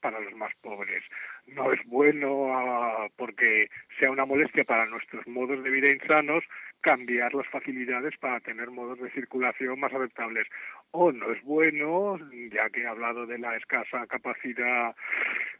para 0.00 0.20
los 0.20 0.34
más 0.34 0.52
pobres. 0.60 1.04
No 1.46 1.72
es 1.72 1.80
bueno 1.84 2.52
ah, 2.52 3.08
porque 3.16 3.68
sea 3.98 4.10
una 4.10 4.24
molestia 4.24 4.64
para 4.64 4.86
nuestros 4.86 5.26
modos 5.26 5.62
de 5.62 5.70
vida 5.70 5.90
insanos 5.90 6.44
cambiar 6.84 7.32
las 7.32 7.48
facilidades 7.48 8.14
para 8.18 8.40
tener 8.40 8.70
modos 8.70 9.00
de 9.00 9.10
circulación 9.10 9.80
más 9.80 9.92
aceptables. 9.94 10.46
O 10.90 11.10
no 11.10 11.32
es 11.32 11.42
bueno, 11.42 12.18
ya 12.52 12.68
que 12.68 12.82
he 12.82 12.86
hablado 12.86 13.24
de 13.24 13.38
la 13.38 13.56
escasa 13.56 14.06
capacidad 14.06 14.94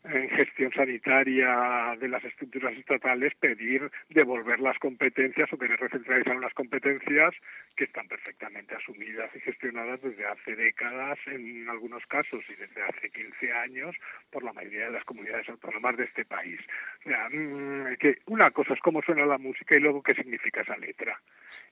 en 0.04 0.28
gestión 0.28 0.70
sanitaria 0.72 1.96
de 1.98 2.08
las 2.08 2.22
estructuras 2.24 2.76
estatales, 2.76 3.34
pedir 3.36 3.90
devolver 4.10 4.60
las 4.60 4.78
competencias 4.78 5.50
o 5.50 5.56
querer 5.56 5.80
recentralizar 5.80 6.36
unas 6.36 6.52
competencias 6.52 7.34
que 7.74 7.84
están 7.84 8.06
perfectamente 8.06 8.74
asumidas 8.74 9.30
y 9.34 9.40
gestionadas 9.40 10.02
desde 10.02 10.26
hace 10.26 10.54
décadas 10.54 11.18
en 11.26 11.66
algunos 11.70 12.04
casos 12.06 12.44
y 12.50 12.54
desde 12.54 12.82
hace 12.82 13.08
15 13.08 13.50
años 13.50 13.96
por 14.30 14.44
la 14.44 14.52
mayoría 14.52 14.86
de 14.86 14.92
las 14.92 15.04
comunidades 15.04 15.48
autónomas 15.48 15.96
de 15.96 16.04
este 16.04 16.26
país. 16.26 16.60
O 17.00 17.08
sea, 17.08 17.30
mm, 17.30 17.96
que 17.96 18.18
una 18.26 18.50
cosa 18.50 18.74
es 18.74 18.80
cómo 18.80 19.00
suena 19.00 19.24
la 19.24 19.38
música 19.38 19.74
y 19.74 19.80
luego 19.80 20.02
qué 20.02 20.14
significa 20.14 20.60
esa 20.60 20.76
letra. 20.76 21.13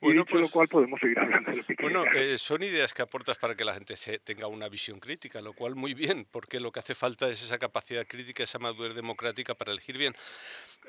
Y 0.01 0.13
dicho 0.13 0.19
lo 0.19 0.41
pues 0.41 0.51
cual 0.51 0.69
podemos 0.69 1.01
seguir 1.01 1.19
hablando 1.19 1.51
de 1.51 1.57
lo 1.59 1.65
que 1.65 1.75
Bueno, 1.81 2.05
eh, 2.15 2.37
son 2.39 2.63
ideas 2.63 2.93
que 2.93 3.03
aportas 3.03 3.39
para 3.39 3.55
que 3.55 3.65
la 3.65 3.75
gente 3.75 3.97
se 3.97 4.19
tenga 4.19 4.47
una 4.47 4.69
visión 4.69 4.99
crítica, 4.99 5.41
lo 5.41 5.53
cual 5.53 5.75
muy 5.75 5.95
bien, 5.95 6.27
porque 6.31 6.61
lo 6.61 6.73
que 6.73 6.81
hace 6.81 6.95
falta 6.95 7.29
es 7.29 7.43
esa 7.43 7.59
capacidad 7.59 8.07
crítica, 8.07 8.43
esa 8.43 8.59
madurez 8.59 8.95
democrática 8.95 9.55
para 9.55 9.73
elegir 9.73 9.99
bien. 9.99 10.15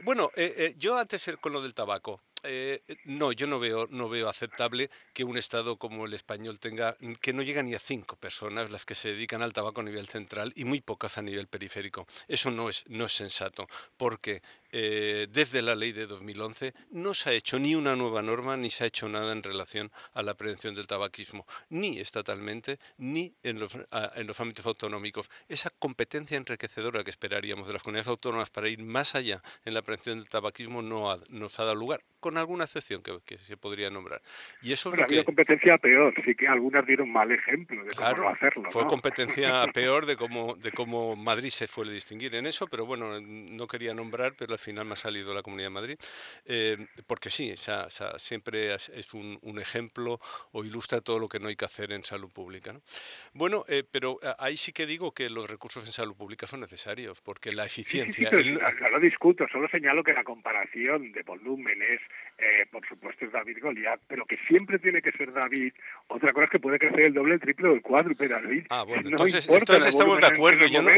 Bueno, 0.02 0.32
eh, 0.36 0.54
eh, 0.58 0.74
yo 0.78 0.98
antes 0.98 1.30
con 1.40 1.54
lo 1.54 1.62
del 1.62 1.74
tabaco, 1.74 2.22
eh, 2.46 2.82
no, 3.06 3.32
yo 3.32 3.48
no 3.48 3.58
veo, 3.58 3.88
no 3.90 4.10
veo 4.10 4.28
aceptable 4.28 4.90
que 5.14 5.24
un 5.24 5.38
Estado 5.38 5.78
como 5.78 6.06
el 6.06 6.14
español 6.14 6.60
tenga, 6.60 6.98
que 7.22 7.32
no 7.32 7.42
llega 7.42 7.64
ni 7.64 7.74
a 7.74 7.80
cinco 7.80 8.18
personas 8.18 8.70
las 8.70 8.86
que 8.86 8.96
se 8.96 9.10
dedican 9.10 9.42
al 9.42 9.54
tabaco 9.54 9.80
a 9.80 9.84
nivel 9.84 10.08
central 10.08 10.52
y 10.56 10.66
muy 10.66 10.82
pocas 10.82 11.18
a 11.18 11.22
nivel 11.22 11.48
periférico. 11.48 12.06
Eso 12.28 12.52
no 12.52 12.68
es, 12.68 12.84
no 12.90 13.06
es 13.06 13.14
sensato, 13.14 13.68
porque 13.96 14.42
eh, 14.76 15.28
desde 15.32 15.62
la 15.62 15.76
ley 15.76 15.92
de 15.92 16.08
2011 16.08 16.74
no 16.90 17.14
se 17.14 17.30
ha 17.30 17.34
hecho 17.34 17.60
ni 17.60 17.76
una 17.76 17.96
nueva 17.96 18.24
norma 18.24 18.58
ni 18.58 18.72
se 18.72 18.84
ha 18.84 18.88
hecho 18.88 19.08
nada 19.08 19.32
en 19.32 19.44
relación 19.44 19.92
a 20.16 20.24
la 20.24 20.34
prevención 20.34 20.74
del 20.74 20.88
tabaquismo, 20.88 21.46
ni 21.70 22.00
estatalmente 22.00 22.80
ni 22.98 23.36
en 23.44 23.60
los, 23.60 23.78
en 24.16 24.26
los 24.26 24.40
ámbitos 24.40 24.66
autonómicos. 24.66 25.30
Esa 25.48 25.70
competencia 25.70 26.38
enriquecedora 26.38 27.04
que 27.04 27.12
esperaríamos 27.12 27.68
de 27.68 27.74
las 27.74 27.84
comunidades 27.84 28.08
autónomas 28.08 28.50
para 28.50 28.68
ir 28.68 28.82
más 28.82 29.14
allá 29.14 29.44
en 29.64 29.76
la 29.76 29.84
prevención 29.84 30.18
del 30.18 30.28
tabaquismo 30.28 30.82
no 30.82 31.20
nos 31.30 31.60
ha 31.60 31.66
dado 31.66 31.76
lugar 31.76 32.02
con 32.24 32.38
alguna 32.38 32.64
excepción 32.64 33.04
que, 33.04 33.38
se 33.38 33.58
podría 33.58 33.90
nombrar. 33.90 34.22
Y 34.62 34.72
eso 34.72 34.94
es 34.94 35.06
que... 35.06 35.26
competencia 35.26 35.78
peor, 35.78 36.14
sí 36.24 36.34
que 36.34 36.48
algunas 36.48 36.86
dieron 36.88 37.12
mal 37.12 37.30
ejemplo 37.32 37.84
de 37.84 37.92
cómo 37.92 38.30
hacerlo. 38.30 38.72
Fue 38.72 38.88
competencia 38.88 39.66
peor 39.74 40.06
de 40.06 40.16
cómo, 40.16 40.56
de 40.56 40.72
cómo 40.72 41.18
Madrid 41.18 41.50
se 41.50 41.68
suele 41.68 41.92
distinguir 41.92 42.34
en 42.36 42.46
eso, 42.46 42.66
pero 42.68 42.86
bueno, 42.86 43.20
no 43.20 43.68
quería 43.68 43.94
nombrar, 43.94 44.36
pero 44.38 44.54
al 44.54 44.60
final 44.64 44.86
me 44.86 44.94
ha 44.94 44.96
salido 44.96 45.34
la 45.34 45.44
Comunidad 45.44 45.68
de 45.68 45.74
Madrid, 45.74 45.98
eh, 46.46 46.78
porque 47.06 47.30
sí, 47.30 47.54
siempre 48.18 48.74
es, 48.74 49.14
un, 49.14 49.60
ejemplo 49.60 50.20
o 50.52 50.64
ilustra 50.64 51.02
todo 51.02 51.20
lo 51.20 51.30
que 51.30 51.40
no 51.40 51.48
hay 51.48 51.56
que 51.56 51.66
hacer 51.66 51.92
en 51.92 52.04
salud 52.04 52.32
pública. 52.32 52.74
Bueno, 53.34 53.66
eh, 53.68 53.84
pero 53.90 54.20
ahí 54.40 54.58
sí 54.58 54.74
que 54.74 54.86
digo 54.86 55.14
que 55.14 55.30
los 55.30 55.50
recursos 55.50 55.86
en 55.86 55.92
salud 55.92 56.16
pública 56.16 56.48
son 56.48 56.62
necesarios, 56.62 57.22
porque 57.22 57.52
la 57.52 57.66
eficiencia... 57.66 58.32
no, 58.32 58.90
lo 58.90 59.00
discuto, 59.00 59.46
solo 59.52 59.70
señalo 59.70 60.04
que 60.04 60.14
la 60.14 60.24
comparación 60.24 61.12
de 61.12 61.22
volúmenes, 61.24 62.02
por 62.72 62.88
supuesto, 62.88 63.26
es 63.26 63.32
David 63.32 63.58
Goliat, 63.62 64.00
pero 64.08 64.26
que 64.26 64.38
siempre 64.48 64.80
tiene 64.80 65.02
que 65.02 65.12
ser 65.12 65.32
David. 65.32 65.74
Otra 66.08 66.34
cosa 66.34 66.46
es 66.46 66.52
que 66.52 66.60
puede 66.60 66.80
crecer 66.80 67.02
el 67.02 67.14
doble, 67.14 67.36
el 67.36 67.40
triple 67.40 67.70
o 67.70 67.74
el 67.74 67.82
cuádruple, 67.82 68.28
David. 68.28 68.66
Ah, 68.70 68.84
bueno, 68.84 69.10
entonces, 69.10 69.48
entonces 69.48 69.88
estamos 69.88 70.20
de 70.20 70.28
acuerdo. 70.28 70.68
Yo 70.68 70.82
no, 70.82 70.92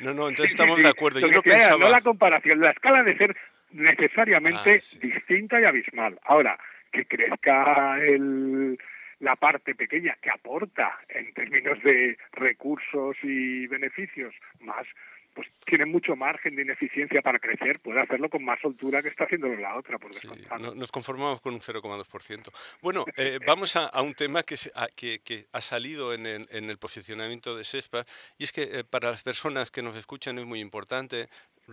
no, 0.00 0.14
no, 0.14 0.28
entonces 0.28 0.50
estamos 0.50 0.78
de 0.78 0.88
acuerdo. 0.88 1.20
Yo 1.20 1.30
no 1.30 1.42
pensaba... 1.42 1.78
No 1.78 1.90
la 1.90 2.00
comparación, 2.00 2.60
la 2.60 2.70
escala 2.70 3.02
de 3.02 3.16
ser 3.16 3.36
necesariamente 3.72 4.78
ah, 4.80 4.98
distinta 5.00 5.60
y 5.60 5.64
abismal. 5.64 6.18
Ahora, 6.24 6.58
que 6.90 7.04
crezca 7.06 7.98
el, 8.00 8.78
la 9.20 9.36
parte 9.36 9.74
pequeña 9.74 10.16
que 10.20 10.30
aporta 10.30 10.98
en 11.08 11.32
términos 11.34 11.82
de 11.82 12.18
recursos 12.32 13.16
y 13.22 13.66
beneficios 13.66 14.34
más 14.60 14.86
pues 15.34 15.48
tiene 15.64 15.86
mucho 15.86 16.16
margen 16.16 16.56
de 16.56 16.62
ineficiencia 16.62 17.22
para 17.22 17.38
crecer, 17.38 17.80
puede 17.80 18.00
hacerlo 18.00 18.28
con 18.28 18.44
más 18.44 18.60
soltura 18.60 19.02
que 19.02 19.08
está 19.08 19.24
haciéndolo 19.24 19.56
la 19.56 19.76
otra, 19.76 19.98
por 19.98 20.14
sí, 20.14 20.28
nos 20.74 20.90
conformamos 20.90 21.40
con 21.40 21.54
un 21.54 21.60
0,2%. 21.60 22.50
Bueno, 22.82 23.04
eh, 23.16 23.38
vamos 23.46 23.76
a, 23.76 24.02
un 24.02 24.14
tema 24.14 24.42
que, 24.42 24.56
que, 24.96 25.46
ha 25.52 25.60
salido 25.60 26.12
en 26.14 26.26
el, 26.26 26.48
en 26.50 26.70
el, 26.70 26.78
posicionamiento 26.78 27.56
de 27.56 27.64
SESPA, 27.64 28.04
y 28.38 28.44
es 28.44 28.52
que 28.52 28.62
eh, 28.62 28.84
para 28.84 29.10
las 29.10 29.22
personas 29.22 29.70
que 29.70 29.82
nos 29.82 29.96
escuchan 29.96 30.38
es 30.38 30.46
muy 30.46 30.60
importante, 30.60 31.28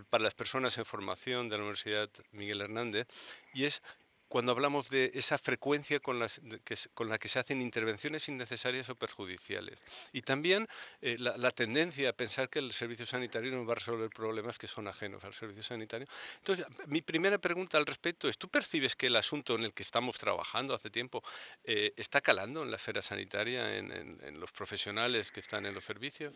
para 0.10 0.24
las 0.24 0.36
personas 0.36 0.78
en 0.78 0.86
formación 0.86 1.50
de 1.50 1.58
la 1.58 1.64
Universidad 1.64 2.10
Miguel 2.32 2.62
Hernández, 2.62 3.08
y 3.54 3.66
es 3.66 3.82
cuando 4.28 4.52
hablamos 4.52 4.90
de 4.90 5.12
esa 5.14 5.38
frecuencia 5.38 6.00
con, 6.00 6.20
la 6.20 7.18
que 7.18 7.28
se 7.28 7.40
hacen 7.40 7.62
intervenciones 7.62 8.28
innecesarias 8.30 8.90
o 8.90 8.96
perjudiciales. 8.96 9.80
Y 10.12 10.22
también 10.22 10.68
eh, 11.02 11.18
la, 11.20 11.52
tendencia 11.52 12.10
a 12.10 12.14
pensar 12.14 12.50
que 12.50 12.60
el 12.60 12.72
servicio 12.74 13.06
sanitario 13.06 13.52
no 13.52 13.66
va 13.66 13.74
a 13.74 13.76
resolver 13.76 14.10
problemas 14.10 14.58
que 14.58 14.68
son 14.68 14.88
ajenos 14.88 15.24
al 15.24 15.34
servicio 15.34 15.64
sanitario. 15.64 16.08
Entonces, 16.38 16.66
mi 16.88 17.02
primera 17.02 17.38
pregunta 17.38 17.78
al 17.78 17.86
respecto 17.86 18.28
es, 18.28 18.38
¿tú 18.38 18.50
percibes 18.50 18.96
que 18.96 19.08
el 19.08 19.16
asunto 19.16 19.56
en 19.56 19.64
el 19.64 19.74
que 19.74 19.84
estamos 19.84 20.18
trabajando 20.18 20.74
hace 20.74 20.90
tiempo 20.90 21.24
eh, 21.64 21.94
está 21.96 22.22
calando 22.22 22.64
en 22.64 22.72
la 22.72 22.78
esfera 22.78 23.02
sanitaria, 23.02 23.78
en 23.78 24.40
los 24.40 24.52
profesionales 24.52 25.32
que 25.32 25.40
están 25.40 25.66
en 25.66 25.74
los 25.74 25.86
servicios? 25.86 26.36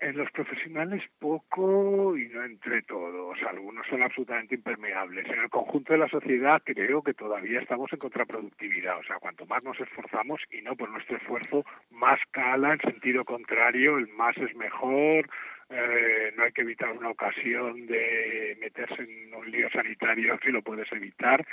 En 0.00 0.16
los 0.16 0.30
profesionales 0.30 1.02
poco 1.18 2.16
y 2.16 2.26
no 2.28 2.42
entre 2.42 2.80
todos. 2.82 3.36
Algunos 3.46 3.86
son 3.86 4.02
absolutamente 4.02 4.54
impermeables. 4.54 5.26
En 5.26 5.40
el 5.40 5.50
conjunto 5.50 5.92
de 5.92 5.98
la 5.98 6.08
sociedad 6.08 6.62
creo 6.64 7.02
que 7.02 7.12
todavía 7.12 7.60
estamos 7.60 7.92
en 7.92 7.98
contraproductividad. 7.98 8.98
O 8.98 9.02
sea, 9.02 9.18
cuanto 9.18 9.44
más 9.44 9.62
nos 9.62 9.78
esforzamos 9.78 10.40
y 10.50 10.62
no 10.62 10.74
por 10.74 10.88
nuestro 10.88 11.18
esfuerzo, 11.18 11.66
más 11.90 12.18
cala 12.30 12.72
en 12.72 12.80
sentido 12.80 13.26
contrario. 13.26 13.98
El 13.98 14.08
más 14.08 14.34
es 14.38 14.56
mejor, 14.56 15.28
eh, 15.70 16.32
no 16.36 16.44
hay 16.44 16.52
que 16.52 16.62
evitar 16.62 16.90
una 16.90 17.10
ocasión 17.10 17.86
de 17.86 18.56
meterse 18.60 19.02
en 19.02 19.32
un 19.34 19.50
lío 19.50 19.70
sanitario 19.70 20.38
si 20.44 20.50
lo 20.50 20.62
puedes 20.62 20.90
evitar. 20.92 21.46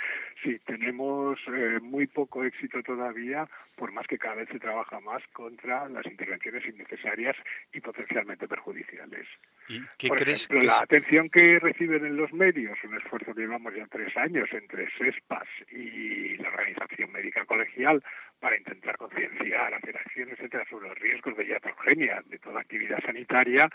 Sí, 0.43 0.59
tenemos 0.65 1.39
eh, 1.47 1.79
muy 1.81 2.07
poco 2.07 2.43
éxito 2.43 2.81
todavía, 2.81 3.47
por 3.75 3.91
más 3.91 4.07
que 4.07 4.17
cada 4.17 4.35
vez 4.35 4.49
se 4.49 4.59
trabaja 4.59 4.99
más 5.01 5.21
contra 5.33 5.87
las 5.89 6.05
intervenciones 6.05 6.65
innecesarias 6.65 7.35
y 7.71 7.79
potencialmente 7.79 8.47
perjudiciales. 8.47 9.27
¿Y 9.69 9.79
qué 9.97 10.09
crees 10.09 10.47
que 10.47 10.61
la 10.61 10.79
atención 10.79 11.29
que 11.29 11.59
reciben 11.59 12.05
en 12.05 12.17
los 12.17 12.33
medios, 12.33 12.77
un 12.83 12.97
esfuerzo 12.97 13.35
que 13.35 13.41
llevamos 13.41 13.75
ya 13.75 13.85
tres 13.85 14.15
años 14.17 14.49
entre 14.51 14.89
SESPAS 14.97 15.47
y 15.71 16.37
la 16.37 16.49
Organización 16.49 17.11
Médica 17.11 17.45
Colegial 17.45 18.03
para 18.39 18.57
intentar 18.57 18.97
concienciar, 18.97 19.73
hacer 19.73 19.97
acciones, 19.97 20.35
etcétera, 20.37 20.65
sobre 20.69 20.89
los 20.89 20.97
riesgos 20.99 21.35
de 21.37 21.45
iatrogenia 21.45 22.23
de 22.27 22.39
toda 22.39 22.61
actividad 22.61 22.99
sanitaria, 23.03 23.69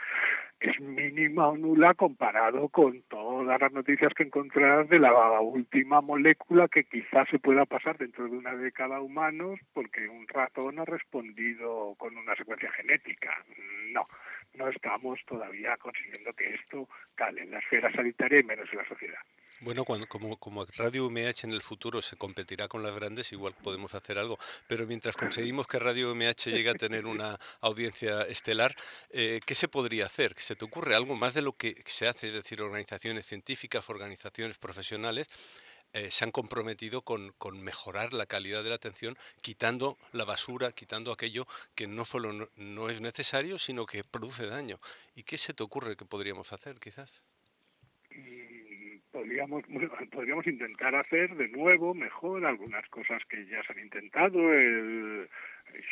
es 0.61 0.79
mínima 0.81 1.49
o 1.49 1.57
nula 1.57 1.95
comparado 1.95 2.69
con 2.69 3.03
todas 3.03 3.61
las 3.61 3.73
noticias 3.73 4.15
que 4.15 4.23
encontrarás 4.23 4.89
de 4.89 4.99
la 4.99 5.41
última 5.41 6.01
molécula 6.01 6.69
que 6.69 6.85
quizás 6.85 7.29
se 7.29 7.39
pueda 7.39 7.67
pasar 7.67 7.99
dentro 7.99 8.29
de 8.29 8.37
una 8.37 8.55
década 8.55 9.01
humanos 9.01 9.59
porque 9.73 10.09
un 10.09 10.29
ratón 10.29 10.79
ha 10.79 10.85
respondido 10.85 11.95
con 11.99 12.17
una 12.17 12.37
secuencia 12.37 12.71
genética. 12.73 13.45
No, 13.93 14.07
no 14.55 14.69
estamos 14.69 15.19
todavía 15.27 15.77
consiguiendo 15.77 16.33
que 16.35 16.55
esto 16.55 16.89
cale 17.15 17.43
en 17.43 17.51
la 17.51 17.59
esfera 17.59 17.93
sanitaria 17.93 18.41
y 18.41 18.45
menos 18.45 18.69
en 18.73 18.79
la 18.79 18.89
sociedad. 18.89 19.21
Bueno, 19.61 19.85
cuando, 19.85 20.09
como, 20.09 20.67
Radio 20.77 21.07
UMH 21.07 21.45
en 21.45 21.53
el 21.53 21.63
futuro 21.63 22.03
se 22.03 22.17
competirá 22.17 22.67
con 22.67 22.83
las 22.83 22.97
grandes, 22.97 23.31
igual 23.31 23.55
podemos 23.63 23.95
hacer 23.95 24.19
algo. 24.19 24.37
Pero 24.67 24.89
mientras 24.89 25.17
conseguimos 25.17 25.69
que 25.69 25.79
Radio 25.79 26.11
UMH 26.11 26.51
llegue 26.51 26.71
a 26.71 26.75
tener 26.75 27.07
una 27.07 27.39
audiencia 27.61 28.23
estelar, 28.23 28.75
eh, 29.11 29.41
¿qué 29.47 29.55
se 29.55 29.69
podría 29.69 30.07
hacer? 30.07 30.35
¿Se 30.37 30.57
te 30.57 30.65
ocurre 30.65 30.97
algo 30.97 31.15
más 31.15 31.35
de 31.35 31.43
lo 31.43 31.53
que 31.53 31.81
se 31.87 32.09
hace? 32.09 32.29
Es 32.29 32.35
decir, 32.35 32.61
organizaciones 32.61 33.25
científicas, 33.25 33.89
organizaciones 33.89 34.59
profesionales, 34.59 35.29
eh, 35.93 36.11
se 36.11 36.25
han 36.25 36.31
comprometido 36.31 37.03
con, 37.03 37.33
con, 37.39 37.63
mejorar 37.63 38.13
la 38.13 38.27
calidad 38.27 38.63
de 38.63 38.71
la 38.71 38.77
atención, 38.77 39.17
quitando 39.41 39.99
la 40.13 40.25
basura, 40.25 40.73
quitando 40.73 41.13
aquello 41.13 41.47
que 41.75 41.87
no 41.87 42.05
solo 42.05 42.51
no 42.57 42.91
es 42.91 43.01
necesario, 43.01 43.59
sino 43.59 43.87
que 43.87 44.05
produce 44.05 44.47
daño. 44.47 44.81
¿Y 45.15 45.23
qué 45.23 45.39
se 45.39 45.55
te 45.55 45.63
ocurre 45.63 45.97
que 45.97 46.05
podríamos 46.05 46.53
hacer, 46.53 46.79
quizás? 46.79 47.11
Podríamos, 49.13 49.63
podríamos 50.11 50.47
intentar 50.47 50.95
hacer 50.95 51.37
de 51.37 51.49
nuevo, 51.49 51.95
mejor, 51.95 52.45
algunas 52.45 52.89
cosas 52.89 53.23
que 53.29 53.45
ya 53.47 53.63
se 53.63 53.73
han 53.73 53.81
intentado, 53.81 54.53
el, 54.53 55.29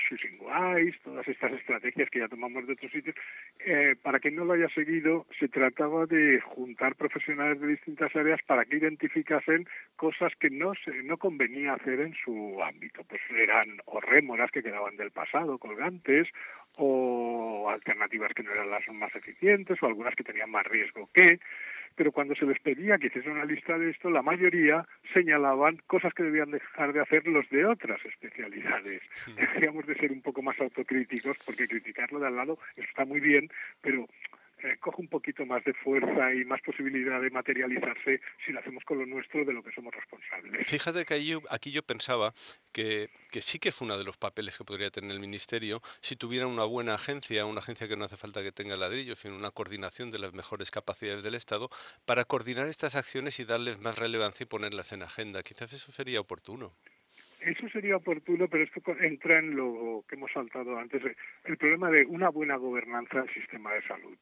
shooting 0.08 0.38
wise, 0.40 0.98
todas 1.02 1.26
estas 1.26 1.52
estrategias 1.52 2.10
que 2.10 2.18
ya 2.18 2.28
tomamos 2.28 2.66
de 2.66 2.72
otros 2.74 2.90
sitios. 2.92 3.16
Eh, 3.60 3.94
para 4.02 4.18
quien 4.18 4.36
no 4.36 4.44
lo 4.44 4.54
haya 4.54 4.68
seguido, 4.68 5.26
se 5.38 5.48
trataba 5.48 6.06
de 6.06 6.40
juntar 6.40 6.96
profesionales 6.96 7.60
de 7.60 7.68
distintas 7.68 8.14
áreas 8.14 8.40
para 8.46 8.64
que 8.64 8.76
identificasen 8.76 9.66
cosas 9.96 10.32
que 10.38 10.50
no 10.50 10.72
se, 10.84 11.02
no 11.02 11.16
convenía 11.16 11.74
hacer 11.74 12.00
en 12.00 12.14
su 12.14 12.62
ámbito. 12.62 13.04
Pues 13.04 13.20
eran 13.30 13.80
o 13.86 14.00
rémoras 14.00 14.50
que 14.50 14.62
quedaban 14.62 14.96
del 14.96 15.12
pasado, 15.12 15.58
colgantes, 15.58 16.28
o 16.76 17.68
alternativas 17.70 18.32
que 18.34 18.42
no 18.42 18.52
eran 18.52 18.70
las 18.70 18.86
más 18.92 19.14
eficientes, 19.14 19.82
o 19.82 19.86
algunas 19.86 20.14
que 20.14 20.24
tenían 20.24 20.50
más 20.50 20.66
riesgo 20.66 21.08
que 21.12 21.40
pero 22.00 22.12
cuando 22.12 22.34
se 22.34 22.46
les 22.46 22.58
pedía 22.60 22.96
que 22.96 23.08
hiciesen 23.08 23.32
una 23.32 23.44
lista 23.44 23.76
de 23.76 23.90
esto, 23.90 24.08
la 24.08 24.22
mayoría 24.22 24.86
señalaban 25.12 25.82
cosas 25.86 26.14
que 26.14 26.22
debían 26.22 26.50
dejar 26.50 26.94
de 26.94 27.00
hacer 27.02 27.26
los 27.26 27.46
de 27.50 27.66
otras 27.66 28.02
especialidades. 28.06 29.02
Deberíamos 29.36 29.84
de 29.84 29.96
ser 29.96 30.10
un 30.10 30.22
poco 30.22 30.40
más 30.40 30.58
autocríticos, 30.62 31.36
porque 31.44 31.68
criticarlo 31.68 32.18
de 32.18 32.28
al 32.28 32.36
lado 32.36 32.58
está 32.76 33.04
muy 33.04 33.20
bien, 33.20 33.50
pero 33.82 34.08
eh, 34.62 34.76
coge 34.78 35.02
un 35.02 35.08
poquito 35.08 35.46
más 35.46 35.64
de 35.64 35.72
fuerza 35.72 36.34
y 36.34 36.44
más 36.44 36.60
posibilidad 36.62 37.20
de 37.20 37.30
materializarse 37.30 38.20
si 38.44 38.52
lo 38.52 38.60
hacemos 38.60 38.84
con 38.84 38.98
lo 38.98 39.06
nuestro 39.06 39.44
de 39.44 39.52
lo 39.52 39.62
que 39.62 39.72
somos 39.72 39.94
responsables. 39.94 40.68
Fíjate 40.68 41.04
que 41.04 41.38
aquí 41.50 41.72
yo 41.72 41.82
pensaba 41.82 42.32
que, 42.72 43.08
que, 43.30 43.40
sí 43.40 43.58
que 43.58 43.70
es 43.70 43.80
uno 43.80 43.96
de 43.96 44.04
los 44.04 44.16
papeles 44.16 44.58
que 44.58 44.64
podría 44.64 44.90
tener 44.90 45.12
el 45.12 45.20
Ministerio 45.20 45.80
si 46.00 46.16
tuviera 46.16 46.46
una 46.46 46.64
buena 46.64 46.94
agencia, 46.94 47.46
una 47.46 47.60
agencia 47.60 47.88
que 47.88 47.96
no 47.96 48.04
hace 48.04 48.16
falta 48.16 48.42
que 48.42 48.52
tenga 48.52 48.76
ladrillos, 48.76 49.20
sino 49.20 49.36
una 49.36 49.50
coordinación 49.50 50.10
de 50.10 50.18
las 50.18 50.34
mejores 50.34 50.70
capacidades 50.70 51.22
del 51.22 51.34
Estado 51.34 51.68
para 52.04 52.24
coordinar 52.24 52.68
estas 52.68 52.96
acciones 52.96 53.40
y 53.40 53.44
darles 53.44 53.80
más 53.80 53.98
relevancia 53.98 54.44
y 54.44 54.46
ponerlas 54.46 54.92
en 54.92 55.02
agenda. 55.02 55.42
Quizás 55.42 55.72
eso 55.72 55.90
sería 55.92 56.20
oportuno. 56.20 56.74
Eso 57.40 57.66
sería 57.70 57.96
oportuno, 57.96 58.48
pero 58.48 58.64
esto 58.64 58.82
entra 59.00 59.38
en 59.38 59.56
lo 59.56 60.04
que 60.06 60.16
hemos 60.16 60.30
saltado 60.30 60.76
antes, 60.78 61.02
el 61.44 61.56
problema 61.56 61.90
de 61.90 62.04
una 62.04 62.28
buena 62.28 62.56
gobernanza 62.56 63.22
del 63.22 63.32
sistema 63.32 63.72
de 63.72 63.82
salud 63.86 64.18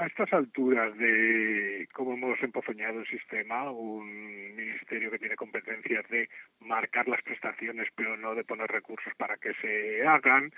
a 0.00 0.06
estas 0.06 0.32
alturas 0.32 0.96
de 0.96 1.86
cómo 1.92 2.14
hemos 2.14 2.42
empozoñado 2.42 3.00
el 3.00 3.06
sistema, 3.06 3.70
un 3.70 4.56
ministerio 4.56 5.10
que 5.10 5.18
tiene 5.18 5.36
competencias 5.36 6.08
de 6.08 6.28
marcar 6.60 7.06
las 7.06 7.20
prestaciones 7.22 7.88
pero 7.94 8.16
no 8.16 8.34
de 8.34 8.44
poner 8.44 8.70
recursos 8.70 9.12
para 9.18 9.36
que 9.36 9.52
se 9.60 10.06
hagan, 10.06 10.52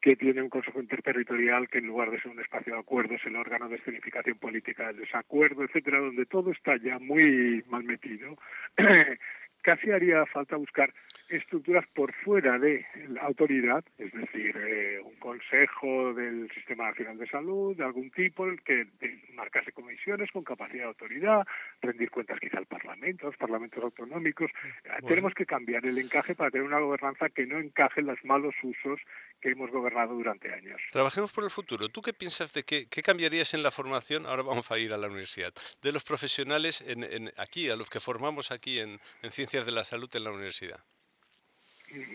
que 0.00 0.16
tiene 0.16 0.40
un 0.40 0.48
consejo 0.48 0.80
interterritorial 0.80 1.68
que 1.68 1.78
en 1.78 1.88
lugar 1.88 2.10
de 2.10 2.20
ser 2.22 2.30
un 2.30 2.40
espacio 2.40 2.72
de 2.72 2.80
acuerdo 2.80 3.14
es 3.14 3.26
el 3.26 3.36
órgano 3.36 3.68
de 3.68 3.76
escenificación 3.76 4.38
política 4.38 4.86
del 4.86 5.00
desacuerdo, 5.00 5.64
etcétera, 5.64 5.98
donde 5.98 6.24
todo 6.24 6.50
está 6.50 6.76
ya 6.78 6.98
muy 6.98 7.62
mal 7.68 7.84
metido, 7.84 8.38
casi 9.62 9.90
haría 9.90 10.24
falta 10.24 10.56
buscar 10.56 10.94
estructuras 11.28 11.84
por 11.94 12.12
fuera 12.12 12.58
de 12.58 12.86
la 13.08 13.22
autoridad, 13.22 13.84
es 13.98 14.12
decir, 14.12 14.56
eh, 14.56 15.00
un 15.02 15.16
consejo 15.16 16.14
del 16.14 16.50
Sistema 16.54 16.88
Nacional 16.88 17.18
de 17.18 17.26
Salud 17.28 17.76
de 17.76 17.84
algún 17.84 18.10
tipo, 18.10 18.46
el 18.46 18.62
que 18.62 18.86
marcase 19.34 19.72
comisiones 19.72 20.30
con 20.30 20.44
capacidad 20.44 20.84
de 20.84 20.88
autoridad, 20.88 21.46
rendir 21.82 22.10
cuentas 22.10 22.38
quizá 22.40 22.58
al 22.58 22.66
Parlamento, 22.66 23.26
a 23.26 23.30
los 23.30 23.36
parlamentos 23.36 23.82
autonómicos. 23.82 24.50
Eh, 24.84 24.90
tenemos 25.06 25.34
que 25.34 25.46
cambiar 25.46 25.84
el 25.86 25.98
encaje 25.98 26.34
para 26.34 26.50
tener 26.50 26.66
una 26.66 26.78
gobernanza 26.78 27.28
que 27.28 27.46
no 27.46 27.58
encaje 27.58 28.00
en 28.00 28.06
los 28.06 28.24
malos 28.24 28.54
usos 28.62 29.00
que 29.40 29.50
hemos 29.50 29.70
gobernado 29.70 30.14
durante 30.14 30.52
años. 30.52 30.80
Trabajemos 30.92 31.32
por 31.32 31.44
el 31.44 31.50
futuro. 31.50 31.88
¿Tú 31.88 32.02
qué 32.02 32.12
piensas 32.12 32.52
de 32.52 32.62
qué, 32.62 32.86
qué 32.88 33.02
cambiarías 33.02 33.54
en 33.54 33.62
la 33.62 33.70
formación? 33.70 34.26
Ahora 34.26 34.42
vamos 34.42 34.70
a 34.70 34.78
ir 34.78 34.92
a 34.92 34.96
la 34.96 35.08
universidad. 35.08 35.52
De 35.82 35.92
los 35.92 36.04
profesionales 36.04 36.82
en, 36.86 37.30
aquí, 37.36 37.68
a 37.68 37.76
los 37.76 37.90
que 37.90 38.00
formamos 38.00 38.50
aquí 38.50 38.78
en 38.78 38.98
Ciencias 39.30 39.66
de 39.66 39.72
la 39.72 39.84
Salud 39.84 40.08
en 40.14 40.24
la 40.24 40.30
universidad 40.30 40.80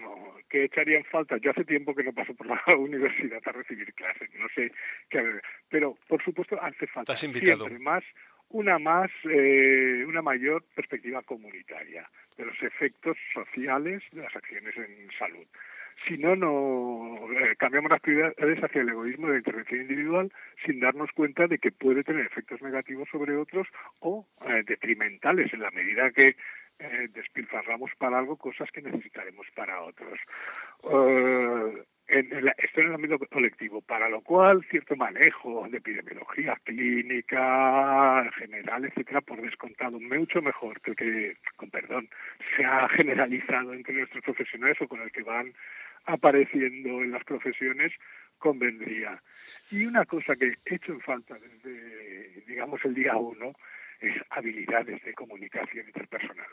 no, 0.01 0.35
que 0.49 0.65
echarían 0.65 1.03
falta. 1.05 1.37
Yo 1.37 1.51
hace 1.51 1.65
tiempo 1.65 1.95
que 1.95 2.03
no 2.03 2.13
paso 2.13 2.33
por 2.33 2.47
la 2.47 2.61
universidad 2.77 3.41
a 3.45 3.51
recibir 3.51 3.93
clases, 3.93 4.29
no 4.35 4.47
sé 4.55 4.71
qué, 5.09 5.23
pero 5.69 5.97
por 6.07 6.23
supuesto 6.23 6.61
hace 6.61 6.87
falta 6.87 7.15
siempre 7.15 7.41
más 7.79 8.03
una 8.49 8.79
más 8.79 9.09
eh, 9.23 10.03
una 10.05 10.21
mayor 10.21 10.63
perspectiva 10.75 11.21
comunitaria 11.21 12.09
de 12.37 12.45
los 12.45 12.61
efectos 12.61 13.17
sociales 13.33 14.03
de 14.11 14.21
las 14.21 14.35
acciones 14.35 14.75
en 14.77 15.09
salud. 15.17 15.47
Si 16.07 16.17
no, 16.17 16.35
no 16.35 17.31
eh, 17.31 17.55
cambiamos 17.57 17.91
las 17.91 17.99
prioridades 17.99 18.63
hacia 18.63 18.81
el 18.81 18.89
egoísmo 18.89 19.27
de 19.27 19.37
intervención 19.37 19.81
individual 19.81 20.31
sin 20.65 20.79
darnos 20.79 21.11
cuenta 21.11 21.47
de 21.47 21.59
que 21.59 21.71
puede 21.71 22.03
tener 22.03 22.25
efectos 22.25 22.61
negativos 22.61 23.07
sobre 23.09 23.35
otros 23.35 23.67
o 23.99 24.27
eh, 24.47 24.63
detrimentales 24.65 25.53
en 25.53 25.61
la 25.61 25.71
medida 25.71 26.11
que 26.11 26.35
eh, 26.79 27.07
despilfarramos 27.13 27.91
para 27.97 28.17
algo 28.17 28.37
cosas 28.37 28.71
que 28.71 28.81
necesitaremos 28.81 29.45
para 29.55 29.81
otros. 29.81 30.19
Esto 32.07 32.81
en 32.81 32.87
el 32.87 32.93
ámbito 32.95 33.17
colectivo, 33.19 33.81
para 33.81 34.09
lo 34.09 34.19
cual 34.21 34.65
cierto 34.69 34.97
manejo 34.97 35.65
de 35.69 35.77
epidemiología 35.77 36.57
clínica 36.63 38.29
general, 38.35 38.83
etcétera, 38.83 39.21
por 39.21 39.41
descontado, 39.41 39.97
mucho 39.97 40.41
mejor 40.41 40.81
que 40.81 40.91
el 40.91 40.97
que, 40.97 41.37
con 41.55 41.69
perdón, 41.69 42.09
se 42.57 42.65
ha 42.65 42.89
generalizado 42.89 43.73
entre 43.73 43.93
nuestros 43.93 44.23
profesionales 44.25 44.81
o 44.81 44.89
con 44.89 45.01
el 45.01 45.11
que 45.11 45.23
van 45.23 45.53
apareciendo 46.05 47.01
en 47.01 47.11
las 47.11 47.23
profesiones, 47.23 47.91
convendría. 48.37 49.21
Y 49.69 49.85
una 49.85 50.05
cosa 50.05 50.35
que 50.35 50.47
he 50.65 50.75
hecho 50.75 50.91
en 50.91 51.01
falta 51.01 51.35
desde, 51.35 52.41
digamos, 52.47 52.83
el 52.83 52.93
día 52.93 53.15
uno, 53.15 53.53
es 53.99 54.15
habilidades 54.31 55.01
de 55.03 55.13
comunicación 55.13 55.85
interpersonal. 55.85 56.47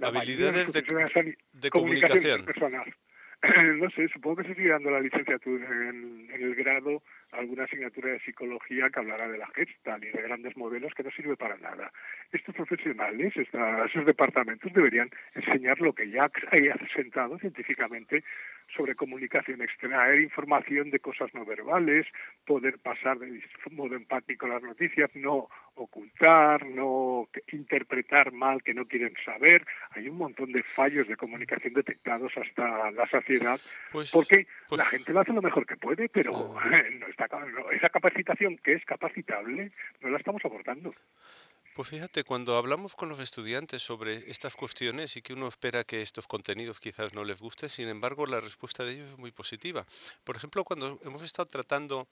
habilidades 0.00 0.72
de, 0.72 1.70
comunicación. 1.70 2.40
interpersonal. 2.40 2.94
no 3.76 3.90
sé, 3.90 4.08
supongo 4.08 4.36
que 4.36 4.48
se 4.48 4.54
sigue 4.54 4.70
dando 4.70 4.90
la 4.90 5.00
licenciatura 5.00 5.66
en, 5.66 6.28
el 6.32 6.54
grado 6.54 7.02
alguna 7.32 7.64
asignatura 7.64 8.12
de 8.12 8.20
psicología 8.20 8.88
que 8.90 9.00
hablará 9.00 9.28
de 9.28 9.38
la 9.38 9.46
Gestalt 9.48 10.04
y 10.04 10.08
de 10.08 10.22
grandes 10.22 10.56
modelos 10.56 10.92
que 10.94 11.02
no 11.02 11.10
sirve 11.10 11.36
para 11.36 11.56
nada. 11.56 11.92
Estos 12.32 12.54
profesionales, 12.54 13.32
esos 13.36 14.06
departamentos 14.06 14.72
deberían 14.72 15.10
enseñar 15.34 15.80
lo 15.80 15.92
que 15.92 16.10
ya 16.10 16.30
hay 16.50 16.70
sentado 16.94 17.38
científicamente 17.38 18.24
sobre 18.74 18.94
comunicación, 18.94 19.62
extraer 19.62 20.20
información 20.20 20.90
de 20.90 20.98
cosas 20.98 21.32
no 21.34 21.44
verbales, 21.44 22.06
poder 22.44 22.78
pasar 22.78 23.18
de 23.18 23.42
modo 23.70 23.94
empático 23.94 24.46
las 24.46 24.62
noticias, 24.62 25.10
no 25.14 25.48
ocultar, 25.76 26.66
no 26.66 27.28
interpretar 27.52 28.32
mal 28.32 28.62
que 28.62 28.74
no 28.74 28.86
quieren 28.86 29.14
saber. 29.24 29.64
Hay 29.90 30.08
un 30.08 30.18
montón 30.18 30.52
de 30.52 30.62
fallos 30.62 31.06
de 31.06 31.16
comunicación 31.16 31.74
detectados 31.74 32.32
hasta 32.36 32.90
la 32.90 33.06
saciedad, 33.08 33.60
pues, 33.92 34.10
porque 34.10 34.46
pues 34.68 34.78
la 34.78 34.86
gente 34.86 35.12
lo 35.12 35.20
hace 35.20 35.32
lo 35.32 35.42
mejor 35.42 35.66
que 35.66 35.76
puede, 35.76 36.08
pero 36.08 36.32
oh. 36.32 36.60
no 36.98 37.06
está, 37.06 37.28
esa 37.72 37.88
capacitación 37.88 38.56
que 38.58 38.74
es 38.74 38.84
capacitable 38.84 39.70
no 40.00 40.10
la 40.10 40.18
estamos 40.18 40.44
aportando. 40.44 40.90
Pues 41.76 41.90
fíjate, 41.90 42.24
cuando 42.24 42.56
hablamos 42.56 42.96
con 42.96 43.10
los 43.10 43.18
estudiantes 43.18 43.82
sobre 43.82 44.30
estas 44.30 44.56
cuestiones 44.56 45.14
y 45.18 45.20
que 45.20 45.34
uno 45.34 45.46
espera 45.46 45.84
que 45.84 46.00
estos 46.00 46.26
contenidos 46.26 46.80
quizás 46.80 47.12
no 47.12 47.22
les 47.22 47.38
guste, 47.38 47.68
sin 47.68 47.88
embargo 47.88 48.24
la 48.24 48.40
respuesta 48.40 48.82
de 48.82 48.92
ellos 48.92 49.10
es 49.10 49.18
muy 49.18 49.30
positiva. 49.30 49.84
Por 50.24 50.36
ejemplo, 50.36 50.64
cuando 50.64 50.98
hemos 51.04 51.20
estado 51.20 51.44
tratando 51.44 52.08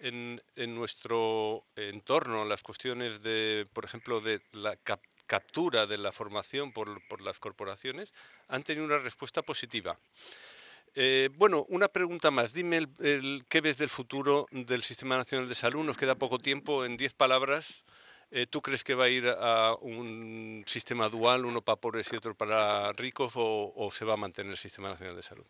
en, 0.00 0.42
nuestro 0.56 1.62
entorno 1.76 2.44
las 2.44 2.64
cuestiones 2.64 3.22
de, 3.22 3.68
por 3.72 3.84
ejemplo, 3.84 4.20
de 4.20 4.40
la 4.50 4.76
captura 5.28 5.86
de 5.86 5.98
la 5.98 6.10
formación 6.10 6.72
por, 6.72 7.20
las 7.20 7.38
corporaciones, 7.38 8.12
han 8.48 8.64
tenido 8.64 8.84
una 8.84 8.98
respuesta 8.98 9.42
positiva. 9.42 9.96
Eh, 10.96 11.30
bueno, 11.36 11.66
una 11.68 11.86
pregunta 11.86 12.32
más. 12.32 12.52
Dime 12.52 12.88
qué 13.48 13.60
ves 13.60 13.78
del 13.78 13.90
futuro 13.90 14.48
del 14.50 14.82
Sistema 14.82 15.16
Nacional 15.16 15.48
de 15.48 15.54
Salud. 15.54 15.84
Nos 15.84 15.96
queda 15.96 16.16
poco 16.16 16.40
tiempo. 16.40 16.84
En 16.84 16.96
diez 16.96 17.12
palabras, 17.12 17.84
¿Tú 18.50 18.60
crees 18.60 18.82
que 18.82 18.94
va 18.94 19.04
a 19.04 19.08
ir 19.08 19.26
a 19.28 19.74
un 19.80 20.62
sistema 20.66 21.08
dual, 21.08 21.44
uno 21.44 21.62
para 21.62 21.76
pobres 21.76 22.12
y 22.12 22.16
otro 22.16 22.34
para 22.34 22.92
ricos, 22.92 23.34
o, 23.36 23.88
se 23.92 24.04
va 24.04 24.14
a 24.14 24.16
mantener 24.16 24.52
el 24.52 24.56
Sistema 24.56 24.88
Nacional 24.88 25.16
de 25.16 25.22
Salud? 25.22 25.46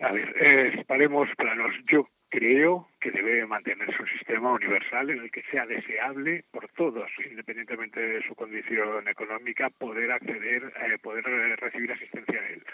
A 0.00 0.12
ver, 0.12 0.34
eh, 0.40 0.72
estaremos 0.80 1.28
planos. 1.36 1.74
Yo 1.90 2.06
creo 2.32 2.88
que 2.98 3.10
debe 3.10 3.44
mantenerse 3.46 4.00
un 4.00 4.08
sistema 4.08 4.52
universal 4.52 5.10
en 5.10 5.20
el 5.20 5.30
que 5.30 5.42
sea 5.50 5.66
deseable 5.66 6.44
por 6.50 6.66
todos, 6.68 7.10
independientemente 7.30 8.00
de 8.00 8.22
su 8.26 8.34
condición 8.34 9.06
económica, 9.06 9.68
poder 9.68 10.10
acceder, 10.10 10.72
eh, 10.82 10.96
poder 11.02 11.24
recibir 11.60 11.92
asistencia 11.92 12.40
a 12.40 12.48
él. 12.48 12.64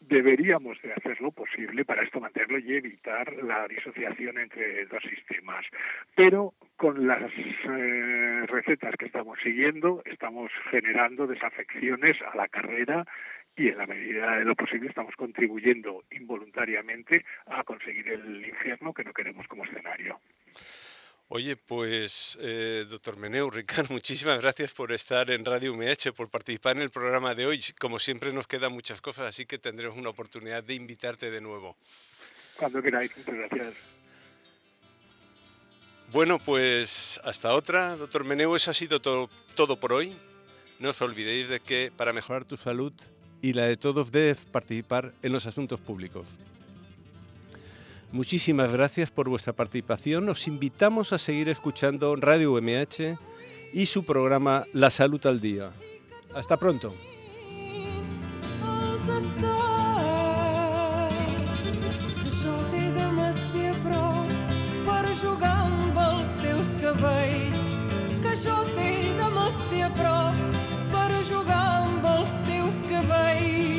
Deberíamos 0.00 0.80
de 0.82 0.92
hacer 0.92 1.20
lo 1.20 1.32
posible 1.32 1.84
para 1.84 2.04
esto 2.04 2.20
mantenerlo 2.20 2.60
y 2.60 2.76
evitar 2.76 3.32
la 3.42 3.66
disociación 3.66 4.38
entre 4.38 4.86
dos 4.86 5.02
sistemas. 5.02 5.66
Pero 6.14 6.54
con 6.76 7.08
las 7.08 7.32
eh, 7.32 8.46
recetas 8.46 8.94
que 8.96 9.06
estamos 9.06 9.36
siguiendo, 9.42 10.00
estamos 10.04 10.52
generando 10.70 11.26
desafecciones 11.26 12.16
a 12.22 12.36
la 12.36 12.46
carrera 12.46 13.04
y 13.58 13.68
en 13.68 13.76
la 13.76 13.86
medida 13.86 14.36
de 14.36 14.44
lo 14.44 14.54
posible 14.54 14.88
estamos 14.88 15.14
contribuyendo 15.16 16.04
involuntariamente 16.12 17.24
a 17.46 17.64
conseguir 17.64 18.08
el 18.08 18.46
infierno 18.46 18.94
que 18.94 19.02
no 19.02 19.12
queremos 19.12 19.46
como 19.48 19.64
escenario. 19.64 20.20
Oye, 21.26 21.56
pues, 21.56 22.38
eh, 22.40 22.86
doctor 22.88 23.18
Meneu, 23.18 23.50
Ricardo, 23.52 23.92
muchísimas 23.92 24.40
gracias 24.40 24.72
por 24.72 24.92
estar 24.92 25.30
en 25.30 25.44
Radio 25.44 25.74
UMH, 25.74 26.12
por 26.16 26.30
participar 26.30 26.76
en 26.76 26.82
el 26.82 26.90
programa 26.90 27.34
de 27.34 27.46
hoy. 27.46 27.60
Como 27.78 27.98
siempre 27.98 28.32
nos 28.32 28.46
quedan 28.46 28.72
muchas 28.72 29.00
cosas, 29.00 29.28
así 29.28 29.44
que 29.44 29.58
tendremos 29.58 29.96
una 29.96 30.10
oportunidad 30.10 30.62
de 30.62 30.74
invitarte 30.74 31.30
de 31.30 31.40
nuevo. 31.40 31.76
Cuando 32.56 32.80
queráis, 32.80 33.14
muchas 33.18 33.34
gracias. 33.34 33.74
Bueno, 36.12 36.38
pues 36.38 37.20
hasta 37.24 37.52
otra, 37.52 37.96
doctor 37.96 38.24
Meneu, 38.24 38.54
eso 38.54 38.70
ha 38.70 38.74
sido 38.74 39.02
todo, 39.02 39.28
todo 39.56 39.78
por 39.78 39.92
hoy. 39.92 40.16
No 40.78 40.90
os 40.90 41.02
olvidéis 41.02 41.48
de 41.48 41.60
que 41.60 41.92
para 41.94 42.12
mejorar 42.12 42.44
tu 42.44 42.56
salud 42.56 42.92
y 43.42 43.52
la 43.52 43.64
de 43.64 43.76
todos 43.76 44.10
debes 44.10 44.44
participar 44.44 45.12
en 45.22 45.32
los 45.32 45.46
asuntos 45.46 45.80
públicos. 45.80 46.26
Muchísimas 48.10 48.72
gracias 48.72 49.10
por 49.10 49.28
vuestra 49.28 49.52
participación. 49.52 50.28
Os 50.28 50.48
invitamos 50.48 51.12
a 51.12 51.18
seguir 51.18 51.48
escuchando 51.48 52.16
Radio 52.16 52.54
UMH 52.54 53.18
y 53.72 53.86
su 53.86 54.04
programa 54.04 54.64
La 54.72 54.90
Salud 54.90 55.24
al 55.26 55.40
Día. 55.40 55.70
Hasta 56.34 56.56
pronto. 56.56 56.94
away. 73.18 73.77